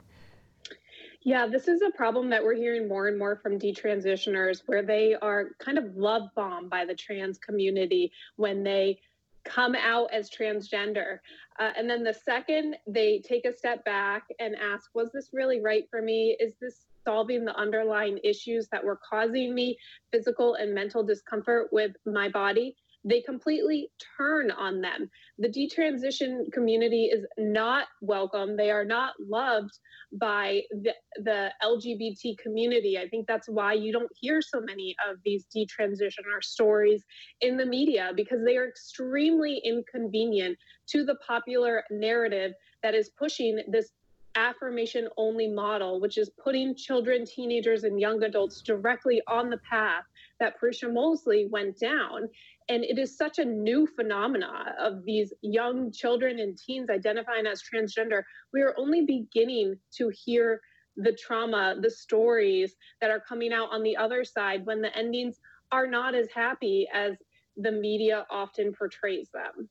Yeah, 1.26 1.48
this 1.48 1.66
is 1.66 1.82
a 1.82 1.90
problem 1.90 2.30
that 2.30 2.44
we're 2.44 2.54
hearing 2.54 2.86
more 2.86 3.08
and 3.08 3.18
more 3.18 3.34
from 3.34 3.58
detransitioners 3.58 4.62
where 4.66 4.84
they 4.84 5.16
are 5.20 5.56
kind 5.58 5.76
of 5.76 5.96
love 5.96 6.28
bombed 6.36 6.70
by 6.70 6.84
the 6.84 6.94
trans 6.94 7.36
community 7.36 8.12
when 8.36 8.62
they 8.62 9.00
come 9.44 9.74
out 9.74 10.08
as 10.12 10.30
transgender. 10.30 11.18
Uh, 11.58 11.72
and 11.76 11.90
then 11.90 12.04
the 12.04 12.14
second 12.14 12.76
they 12.86 13.18
take 13.28 13.44
a 13.44 13.52
step 13.52 13.84
back 13.84 14.22
and 14.38 14.54
ask, 14.54 14.88
was 14.94 15.10
this 15.10 15.30
really 15.32 15.60
right 15.60 15.88
for 15.90 16.00
me? 16.00 16.36
Is 16.38 16.54
this 16.60 16.86
solving 17.04 17.44
the 17.44 17.56
underlying 17.56 18.20
issues 18.22 18.68
that 18.68 18.84
were 18.84 19.00
causing 19.10 19.52
me 19.52 19.76
physical 20.12 20.54
and 20.54 20.72
mental 20.72 21.02
discomfort 21.02 21.70
with 21.72 21.90
my 22.06 22.28
body? 22.28 22.76
They 23.06 23.20
completely 23.20 23.88
turn 24.18 24.50
on 24.50 24.80
them. 24.80 25.08
The 25.38 25.48
detransition 25.48 26.52
community 26.52 27.04
is 27.04 27.24
not 27.38 27.86
welcome. 28.02 28.56
They 28.56 28.72
are 28.72 28.84
not 28.84 29.14
loved 29.20 29.78
by 30.12 30.62
the, 30.72 30.92
the 31.22 31.50
LGBT 31.62 32.36
community. 32.38 32.98
I 32.98 33.08
think 33.08 33.28
that's 33.28 33.48
why 33.48 33.74
you 33.74 33.92
don't 33.92 34.10
hear 34.20 34.42
so 34.42 34.60
many 34.60 34.96
of 35.08 35.18
these 35.24 35.46
detransitioner 35.56 36.42
stories 36.42 37.04
in 37.40 37.56
the 37.56 37.66
media 37.66 38.10
because 38.16 38.40
they 38.44 38.56
are 38.56 38.68
extremely 38.68 39.62
inconvenient 39.64 40.58
to 40.88 41.04
the 41.04 41.14
popular 41.26 41.84
narrative 41.92 42.52
that 42.82 42.94
is 42.94 43.10
pushing 43.16 43.60
this 43.68 43.92
affirmation 44.36 45.08
only 45.16 45.48
model, 45.48 46.00
which 46.00 46.18
is 46.18 46.30
putting 46.42 46.74
children, 46.76 47.24
teenagers, 47.24 47.84
and 47.84 47.98
young 47.98 48.22
adults 48.22 48.60
directly 48.60 49.22
on 49.26 49.50
the 49.50 49.58
path 49.68 50.04
that 50.38 50.54
Patricia 50.54 50.88
Mosley 50.88 51.48
went 51.50 51.78
down. 51.78 52.28
And 52.68 52.82
it 52.84 52.98
is 52.98 53.16
such 53.16 53.38
a 53.38 53.44
new 53.44 53.86
phenomena 53.86 54.74
of 54.80 55.04
these 55.04 55.32
young 55.40 55.92
children 55.92 56.40
and 56.40 56.58
teens 56.58 56.90
identifying 56.90 57.46
as 57.46 57.62
transgender. 57.62 58.22
We 58.52 58.62
are 58.62 58.74
only 58.76 59.04
beginning 59.04 59.76
to 59.98 60.10
hear 60.24 60.60
the 60.96 61.12
trauma, 61.12 61.76
the 61.80 61.90
stories 61.90 62.74
that 63.00 63.10
are 63.10 63.20
coming 63.20 63.52
out 63.52 63.68
on 63.70 63.82
the 63.82 63.96
other 63.96 64.24
side 64.24 64.66
when 64.66 64.80
the 64.80 64.96
endings 64.96 65.38
are 65.70 65.86
not 65.86 66.14
as 66.14 66.28
happy 66.34 66.88
as 66.92 67.12
the 67.56 67.70
media 67.70 68.26
often 68.30 68.72
portrays 68.72 69.28
them. 69.32 69.68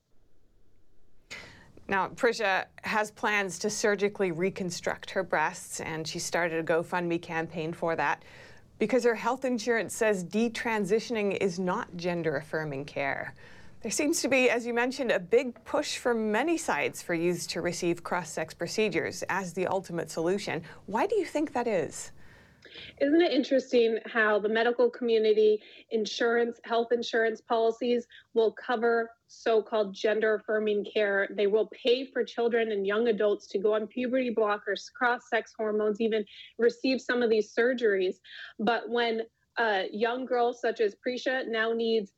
Now, 1.88 2.08
Prisha 2.08 2.66
has 2.84 3.12
plans 3.12 3.60
to 3.60 3.70
surgically 3.70 4.32
reconstruct 4.32 5.12
her 5.12 5.22
breasts, 5.22 5.80
and 5.80 6.08
she 6.08 6.18
started 6.18 6.60
a 6.60 6.64
GoFundMe 6.64 7.22
campaign 7.22 7.74
for 7.74 7.96
that 7.96 8.24
because 8.80 9.04
her 9.04 9.16
health 9.16 9.46
insurance 9.46 9.96
says 9.96 10.24
detransitioning 10.24 11.38
is 11.38 11.60
not 11.60 11.96
gender 11.96 12.38
affirming 12.38 12.86
care. 12.86 13.34
There 13.82 13.92
seems 13.92 14.22
to 14.24 14.28
be, 14.28 14.50
as 14.50 14.66
you 14.66 14.74
mentioned, 14.74 15.12
a 15.12 15.20
big 15.20 15.64
push 15.64 15.98
from 15.98 16.32
many 16.32 16.58
sides 16.58 17.04
for 17.04 17.14
youths 17.14 17.46
to 17.48 17.62
receive 17.62 18.04
cross 18.04 18.32
sex 18.32 18.54
procedures 18.54 19.24
as 19.30 19.54
the 19.54 19.68
ultimate 19.68 20.10
solution. 20.10 20.64
Why 20.88 21.06
do 21.06 21.16
you 21.16 21.26
think 21.26 21.54
that 21.54 21.68
is? 21.68 22.12
Isn't 23.02 23.22
it 23.22 23.32
interesting 23.32 24.00
how 24.06 24.40
the 24.40 24.50
medical 24.50 24.90
community, 24.90 25.62
insurance, 25.92 26.60
health 26.64 26.92
insurance 26.92 27.42
policies 27.42 28.08
will 28.34 28.52
cover 28.52 29.12
so 29.28 29.62
called 29.62 29.94
gender 29.94 30.36
affirming 30.36 30.86
care? 30.86 31.28
They 31.32 31.48
will 31.48 31.70
pay 31.72 32.06
for 32.06 32.24
children 32.24 32.72
and 32.72 32.86
young 32.86 33.08
adults 33.08 33.48
to 33.48 33.60
go 33.60 33.76
on 33.76 33.88
puberty 33.88 34.34
blockers, 34.34 34.92
cross 34.94 35.30
sex 35.30 35.54
hormones, 35.58 36.02
even 36.02 36.26
receive 36.58 37.02
some 37.02 37.22
of 37.22 37.30
these 37.30 37.54
surgeries. 37.54 38.16
But 38.60 38.90
when 38.90 39.22
a 39.58 39.86
young 39.92 40.26
girl 40.26 40.54
such 40.54 40.82
as 40.82 40.96
Prisha 40.96 41.48
now 41.48 41.72
needs 41.74 42.12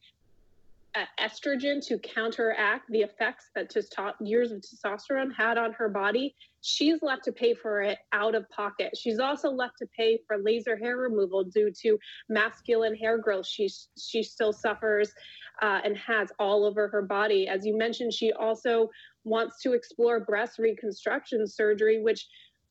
uh, 0.95 1.05
estrogen 1.23 1.85
to 1.85 1.99
counteract 1.99 2.89
the 2.89 3.01
effects 3.01 3.49
that 3.55 3.71
years 4.19 4.51
of 4.51 4.61
testosterone 4.61 5.33
had 5.35 5.57
on 5.57 5.73
her 5.73 5.89
body, 5.89 6.35
she's 6.67 7.01
left 7.01 7.23
to 7.23 7.31
pay 7.31 7.53
for 7.53 7.81
it 7.81 7.97
out 8.11 8.35
of 8.35 8.49
pocket. 8.49 8.91
She's 8.97 9.19
also 9.19 9.49
left 9.49 9.77
to 9.79 9.87
pay 9.95 10.19
for 10.27 10.37
laser 10.37 10.75
hair 10.75 10.97
removal 10.97 11.45
due 11.45 11.71
to 11.83 11.97
masculine 12.27 12.93
hair 12.93 13.17
growth 13.17 13.47
she 13.47 13.69
she 13.97 14.21
still 14.21 14.51
suffers 14.51 15.13
uh, 15.61 15.79
and 15.85 15.95
has 15.97 16.29
all 16.39 16.65
over 16.65 16.89
her 16.89 17.01
body. 17.01 17.47
As 17.47 17.65
you 17.65 17.77
mentioned, 17.77 18.13
she 18.13 18.33
also 18.33 18.89
wants 19.23 19.61
to 19.61 19.71
explore 19.73 20.19
breast 20.19 20.59
reconstruction 20.59 21.47
surgery, 21.47 22.01
which, 22.01 22.27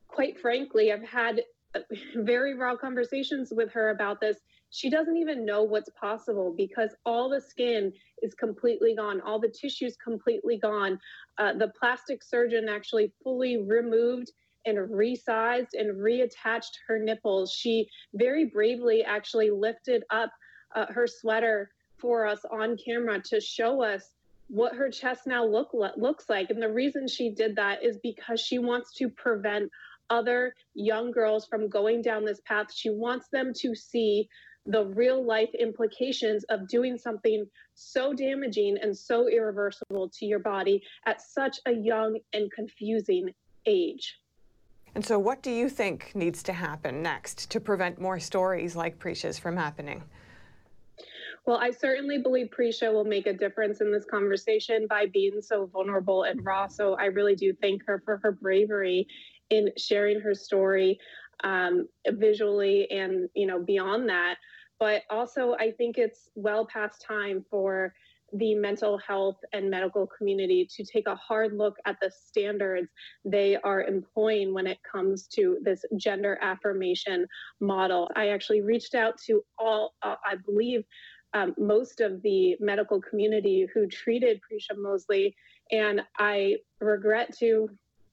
quite 0.09 0.38
frankly, 0.38 0.92
I've 0.92 1.02
had 1.02 1.40
uh, 1.74 1.80
very 2.16 2.54
raw 2.54 2.76
conversations 2.76 3.50
with 3.50 3.72
her 3.72 3.90
about 3.90 4.20
this 4.20 4.37
she 4.76 4.90
doesn't 4.90 5.16
even 5.16 5.46
know 5.46 5.62
what's 5.62 5.88
possible 5.98 6.52
because 6.54 6.90
all 7.06 7.30
the 7.30 7.40
skin 7.40 7.92
is 8.22 8.34
completely 8.34 8.94
gone, 8.94 9.22
all 9.22 9.40
the 9.40 9.48
tissue's 9.48 9.96
completely 9.96 10.58
gone. 10.58 10.98
Uh, 11.38 11.54
the 11.54 11.72
plastic 11.80 12.22
surgeon 12.22 12.68
actually 12.68 13.10
fully 13.24 13.56
removed 13.56 14.30
and 14.66 14.76
resized 14.76 15.72
and 15.72 15.96
reattached 15.96 16.74
her 16.86 16.98
nipples. 16.98 17.52
She 17.52 17.88
very 18.12 18.44
bravely 18.44 19.02
actually 19.02 19.50
lifted 19.50 20.04
up 20.10 20.30
uh, 20.74 20.86
her 20.90 21.06
sweater 21.06 21.70
for 21.96 22.26
us 22.26 22.40
on 22.50 22.76
camera 22.76 23.22
to 23.30 23.40
show 23.40 23.82
us 23.82 24.10
what 24.48 24.74
her 24.74 24.90
chest 24.90 25.22
now 25.26 25.44
look 25.44 25.70
looks 25.72 26.28
like. 26.28 26.50
And 26.50 26.62
the 26.62 26.72
reason 26.72 27.08
she 27.08 27.30
did 27.30 27.56
that 27.56 27.82
is 27.82 27.98
because 28.02 28.40
she 28.40 28.58
wants 28.58 28.92
to 28.98 29.08
prevent 29.08 29.70
other 30.10 30.54
young 30.74 31.10
girls 31.10 31.46
from 31.46 31.68
going 31.68 32.02
down 32.02 32.24
this 32.24 32.40
path. 32.44 32.66
She 32.72 32.90
wants 32.90 33.28
them 33.32 33.52
to 33.56 33.74
see 33.74 34.28
the 34.66 34.87
real 34.87 35.24
life 35.24 35.50
implications 35.59 36.44
of 36.44 36.68
doing 36.68 36.98
something 36.98 37.46
so 37.74 38.12
damaging 38.12 38.76
and 38.83 38.96
so 38.96 39.29
irreversible 39.29 40.09
to 40.18 40.26
your 40.26 40.38
body 40.38 40.83
at 41.07 41.20
such 41.20 41.59
a 41.66 41.72
young 41.72 42.18
and 42.33 42.50
confusing 42.52 43.31
age. 43.66 44.18
And 44.94 45.05
so, 45.05 45.18
what 45.18 45.42
do 45.42 45.50
you 45.50 45.68
think 45.68 46.12
needs 46.14 46.42
to 46.44 46.52
happen 46.52 47.02
next 47.02 47.50
to 47.50 47.61
prevent 47.61 48.00
more 48.00 48.18
stories 48.18 48.74
like 48.74 48.98
Prisha's 48.98 49.38
from 49.38 49.57
happening? 49.57 50.02
Well, 51.44 51.59
I 51.59 51.70
certainly 51.70 52.18
believe 52.18 52.48
Prisha 52.48 52.92
will 52.92 53.05
make 53.05 53.26
a 53.26 53.33
difference 53.33 53.81
in 53.81 53.92
this 53.92 54.05
conversation 54.05 54.87
by 54.88 55.07
being 55.07 55.40
so 55.40 55.66
vulnerable 55.66 56.24
and 56.24 56.44
raw. 56.44 56.66
So 56.66 56.94
I 56.94 57.05
really 57.05 57.37
do 57.37 57.52
thank 57.52 57.87
her 57.87 58.02
for 58.05 58.16
her 58.24 58.33
bravery 58.33 59.07
in 59.50 59.70
sharing 59.76 60.20
her 60.20 60.35
story 60.35 60.98
um, 61.44 61.88
visually 62.09 62.90
and 62.90 63.29
you 63.35 63.46
know 63.46 63.62
beyond 63.62 64.09
that. 64.09 64.37
But 64.79 65.03
also, 65.11 65.55
I 65.59 65.72
think 65.72 65.96
it's 65.96 66.29
well 66.35 66.66
past 66.66 67.03
time 67.03 67.44
for 67.51 67.94
the 68.33 68.55
mental 68.55 68.99
health 68.99 69.37
and 69.53 69.70
medical 69.70 70.07
community 70.07 70.68
to 70.77 70.85
take 70.85 71.07
a 71.07 71.14
hard 71.14 71.57
look 71.57 71.77
at 71.87 71.96
the 72.01 72.11
standards 72.11 72.88
they 73.25 73.57
are 73.57 73.85
employing 73.85 74.53
when 74.53 74.66
it 74.66 74.79
comes 74.90 75.27
to 75.29 75.59
this 75.62 75.85
gender 75.96 76.38
affirmation 76.42 77.27
model. 77.61 78.11
I 78.16 78.29
actually 78.29 78.62
reached 78.62 78.94
out 78.94 79.14
to 79.27 79.42
all, 79.59 79.94
uh, 80.03 80.16
I 80.25 80.37
believe, 80.44 80.85
um, 81.35 81.55
most 81.59 82.01
of 82.01 82.22
the 82.22 82.57
medical 82.61 83.01
community 83.01 83.66
who 83.72 83.87
treated 83.87 84.40
Prisha 84.40 84.77
Mosley, 84.77 85.35
and 85.70 86.01
I 86.18 86.57
regret 86.81 87.37
to 87.38 87.68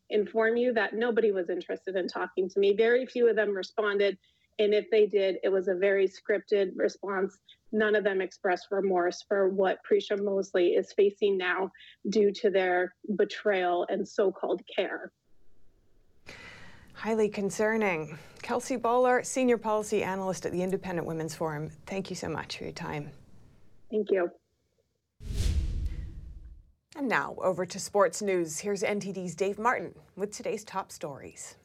inform 0.10 0.58
you 0.58 0.74
that 0.74 0.94
nobody 0.94 1.32
was 1.32 1.50
interested 1.50 1.96
in 1.96 2.08
talking 2.08 2.50
to 2.50 2.60
me. 2.60 2.76
Very 2.76 3.06
few 3.06 3.30
of 3.30 3.36
them 3.36 3.56
responded 3.56 4.18
and 4.60 4.74
if 4.74 4.90
they 4.92 5.06
did, 5.06 5.38
it 5.44 5.50
was 5.50 5.68
a 5.68 5.76
very 5.76 6.08
scripted 6.08 6.72
response. 6.76 7.38
None 7.72 7.96
of 7.96 8.04
them 8.04 8.22
expressed 8.22 8.68
remorse 8.70 9.24
for 9.28 9.50
what 9.50 9.80
Prisha 9.90 10.22
Mosley 10.24 10.70
is 10.70 10.94
facing 10.94 11.38
now 11.38 11.72
due 12.10 12.32
to 12.34 12.50
their 12.52 12.94
betrayal 13.16 13.86
and 13.90 14.08
so 14.08 14.32
called 14.32 14.62
care. 14.76 15.12
Highly 16.94 17.30
concerning. 17.30 18.20
Kelsey 18.44 18.78
Bolar, 18.78 19.26
Senior 19.26 19.58
Policy 19.58 20.04
Analyst 20.04 20.46
at 20.46 20.52
the 20.52 20.62
Independent 20.62 21.08
Women's 21.08 21.34
Forum, 21.34 21.72
thank 21.88 22.10
you 22.10 22.16
so 22.16 22.30
much 22.30 22.58
for 22.58 22.66
your 22.66 22.74
time. 22.74 23.10
Thank 23.90 24.12
you. 24.12 24.30
And 26.96 27.08
now 27.08 27.36
over 27.40 27.66
to 27.66 27.80
sports 27.80 28.22
news. 28.22 28.60
Here's 28.60 28.84
NTD's 28.84 29.34
Dave 29.34 29.58
Martin 29.58 29.96
with 30.16 30.32
today's 30.32 30.64
top 30.64 30.92
stories. 30.92 31.56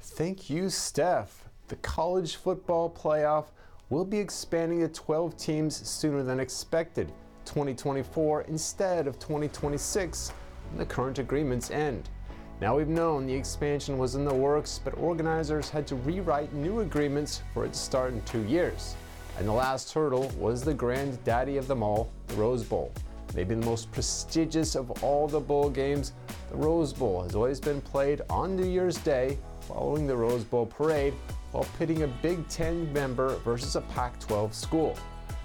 Thank 0.00 0.48
you, 0.48 0.70
Steph. 0.70 1.48
The 1.66 1.76
college 1.76 2.36
football 2.36 2.88
playoff 2.88 3.46
will 3.90 4.04
be 4.04 4.18
expanding 4.18 4.80
to 4.80 4.88
12 4.88 5.36
teams 5.36 5.88
sooner 5.88 6.22
than 6.22 6.38
expected, 6.38 7.12
2024 7.46 8.42
instead 8.42 9.08
of 9.08 9.18
2026, 9.18 10.32
when 10.70 10.78
the 10.78 10.86
current 10.86 11.18
agreements 11.18 11.72
end. 11.72 12.08
Now 12.60 12.76
we've 12.76 12.88
known 12.88 13.26
the 13.26 13.34
expansion 13.34 13.98
was 13.98 14.14
in 14.14 14.24
the 14.24 14.34
works, 14.34 14.80
but 14.84 14.96
organizers 14.98 15.68
had 15.68 15.86
to 15.88 15.96
rewrite 15.96 16.52
new 16.52 16.80
agreements 16.80 17.42
for 17.52 17.64
it 17.64 17.72
to 17.72 17.78
start 17.78 18.12
in 18.12 18.22
two 18.22 18.42
years. 18.44 18.94
And 19.38 19.48
the 19.48 19.52
last 19.52 19.92
hurdle 19.92 20.28
was 20.38 20.62
the 20.62 20.74
granddaddy 20.74 21.56
of 21.56 21.66
them 21.66 21.82
all, 21.82 22.10
the 22.28 22.34
Rose 22.34 22.62
Bowl. 22.62 22.92
Maybe 23.34 23.54
the 23.54 23.64
most 23.64 23.90
prestigious 23.92 24.74
of 24.74 24.90
all 25.04 25.28
the 25.28 25.40
bowl 25.40 25.70
games, 25.70 26.12
the 26.50 26.56
Rose 26.56 26.92
Bowl 26.92 27.22
has 27.22 27.34
always 27.34 27.60
been 27.60 27.80
played 27.80 28.22
on 28.28 28.56
New 28.56 28.66
Year's 28.66 28.98
Day 28.98 29.38
following 29.62 30.06
the 30.06 30.16
Rose 30.16 30.44
Bowl 30.44 30.66
parade 30.66 31.14
while 31.52 31.66
pitting 31.78 32.02
a 32.02 32.06
Big 32.06 32.46
Ten 32.48 32.92
member 32.92 33.36
versus 33.38 33.76
a 33.76 33.80
Pac 33.82 34.18
12 34.20 34.52
school. 34.52 34.96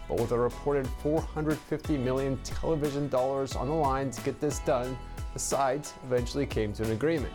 But 0.07 0.19
with 0.19 0.31
a 0.31 0.37
reported 0.37 0.87
450 1.01 1.97
million 1.97 2.37
television 2.43 3.07
dollars 3.09 3.55
on 3.55 3.67
the 3.67 3.73
line 3.73 4.11
to 4.11 4.21
get 4.21 4.39
this 4.39 4.59
done, 4.59 4.97
the 5.33 5.39
sides 5.39 5.93
eventually 6.05 6.45
came 6.45 6.73
to 6.73 6.83
an 6.83 6.91
agreement. 6.91 7.33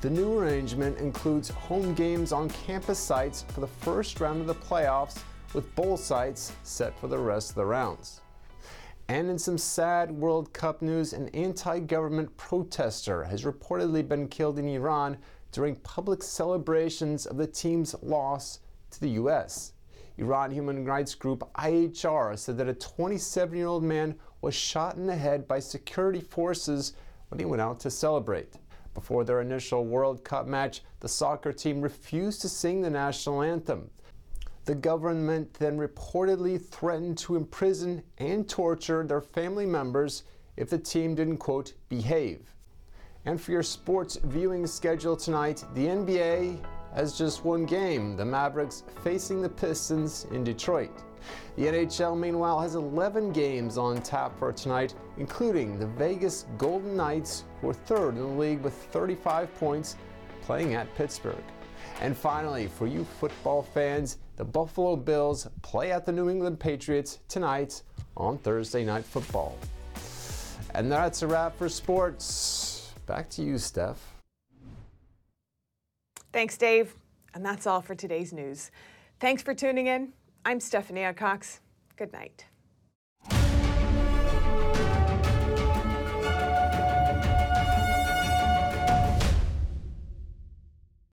The 0.00 0.10
new 0.10 0.38
arrangement 0.38 0.98
includes 0.98 1.50
home 1.50 1.94
games 1.94 2.32
on 2.32 2.48
campus 2.50 2.98
sites 2.98 3.44
for 3.48 3.60
the 3.60 3.66
first 3.66 4.20
round 4.20 4.40
of 4.40 4.46
the 4.46 4.54
playoffs, 4.54 5.18
with 5.52 5.74
bowl 5.74 5.96
sites 5.96 6.52
set 6.62 6.98
for 6.98 7.08
the 7.08 7.18
rest 7.18 7.50
of 7.50 7.56
the 7.56 7.64
rounds. 7.64 8.20
And 9.08 9.28
in 9.28 9.38
some 9.38 9.58
sad 9.58 10.12
World 10.12 10.52
Cup 10.52 10.82
news, 10.82 11.12
an 11.12 11.28
anti 11.30 11.80
government 11.80 12.36
protester 12.36 13.24
has 13.24 13.44
reportedly 13.44 14.06
been 14.06 14.28
killed 14.28 14.58
in 14.58 14.68
Iran 14.68 15.18
during 15.50 15.74
public 15.76 16.22
celebrations 16.22 17.26
of 17.26 17.36
the 17.36 17.46
team's 17.46 17.94
loss 18.02 18.60
to 18.92 19.00
the 19.00 19.10
U.S. 19.10 19.72
Iran 20.18 20.50
human 20.50 20.84
rights 20.84 21.14
group 21.14 21.48
IHR 21.54 22.38
said 22.38 22.58
that 22.58 22.68
a 22.68 22.74
27 22.74 23.56
year 23.56 23.66
old 23.66 23.82
man 23.82 24.14
was 24.42 24.54
shot 24.54 24.96
in 24.96 25.06
the 25.06 25.16
head 25.16 25.48
by 25.48 25.58
security 25.58 26.20
forces 26.20 26.92
when 27.28 27.38
he 27.38 27.44
went 27.44 27.62
out 27.62 27.80
to 27.80 27.90
celebrate. 27.90 28.54
Before 28.94 29.24
their 29.24 29.40
initial 29.40 29.84
World 29.84 30.24
Cup 30.24 30.46
match, 30.46 30.82
the 31.00 31.08
soccer 31.08 31.52
team 31.52 31.80
refused 31.80 32.42
to 32.42 32.48
sing 32.48 32.82
the 32.82 32.90
national 32.90 33.42
anthem. 33.42 33.90
The 34.64 34.74
government 34.74 35.54
then 35.54 35.78
reportedly 35.78 36.62
threatened 36.62 37.18
to 37.18 37.36
imprison 37.36 38.02
and 38.18 38.48
torture 38.48 39.04
their 39.06 39.20
family 39.20 39.66
members 39.66 40.24
if 40.56 40.68
the 40.70 40.78
team 40.78 41.14
didn't, 41.14 41.38
quote, 41.38 41.72
behave. 41.88 42.54
And 43.24 43.40
for 43.40 43.52
your 43.52 43.62
sports 43.62 44.18
viewing 44.24 44.66
schedule 44.66 45.16
tonight, 45.16 45.64
the 45.74 45.86
NBA 45.86 46.64
has 46.94 47.16
just 47.16 47.44
one 47.44 47.64
game 47.64 48.16
the 48.16 48.24
Mavericks 48.24 48.82
facing 49.02 49.40
the 49.40 49.48
Pistons 49.48 50.26
in 50.30 50.44
Detroit. 50.44 50.90
The 51.56 51.66
NHL, 51.66 52.18
meanwhile, 52.18 52.58
has 52.60 52.74
11 52.74 53.32
games 53.32 53.76
on 53.76 54.00
tap 54.02 54.38
for 54.38 54.52
tonight, 54.52 54.94
including 55.18 55.78
the 55.78 55.86
Vegas 55.86 56.46
Golden 56.56 56.96
Knights, 56.96 57.44
who 57.60 57.70
are 57.70 57.74
third 57.74 58.16
in 58.16 58.20
the 58.20 58.40
league 58.40 58.60
with 58.60 58.74
35 58.74 59.54
points, 59.56 59.96
playing 60.42 60.74
at 60.74 60.92
Pittsburgh. 60.94 61.44
And 62.00 62.16
finally, 62.16 62.66
for 62.66 62.86
you 62.86 63.04
football 63.04 63.62
fans, 63.62 64.18
the 64.40 64.44
Buffalo 64.46 64.96
Bills 64.96 65.46
play 65.60 65.92
at 65.92 66.06
the 66.06 66.12
New 66.12 66.30
England 66.30 66.58
Patriots 66.58 67.18
tonight 67.28 67.82
on 68.16 68.38
Thursday 68.38 68.86
Night 68.86 69.04
Football. 69.04 69.58
And 70.74 70.90
that's 70.90 71.20
a 71.20 71.26
wrap 71.26 71.58
for 71.58 71.68
sports. 71.68 72.90
Back 73.04 73.28
to 73.30 73.42
you, 73.42 73.58
Steph. 73.58 73.98
Thanks, 76.32 76.56
Dave. 76.56 76.94
And 77.34 77.44
that's 77.44 77.66
all 77.66 77.82
for 77.82 77.94
today's 77.94 78.32
news. 78.32 78.70
Thanks 79.20 79.42
for 79.42 79.52
tuning 79.52 79.88
in. 79.88 80.14
I'm 80.46 80.58
Stephanie 80.58 81.12
Cox. 81.12 81.60
Good 81.96 82.10
night. 82.14 82.46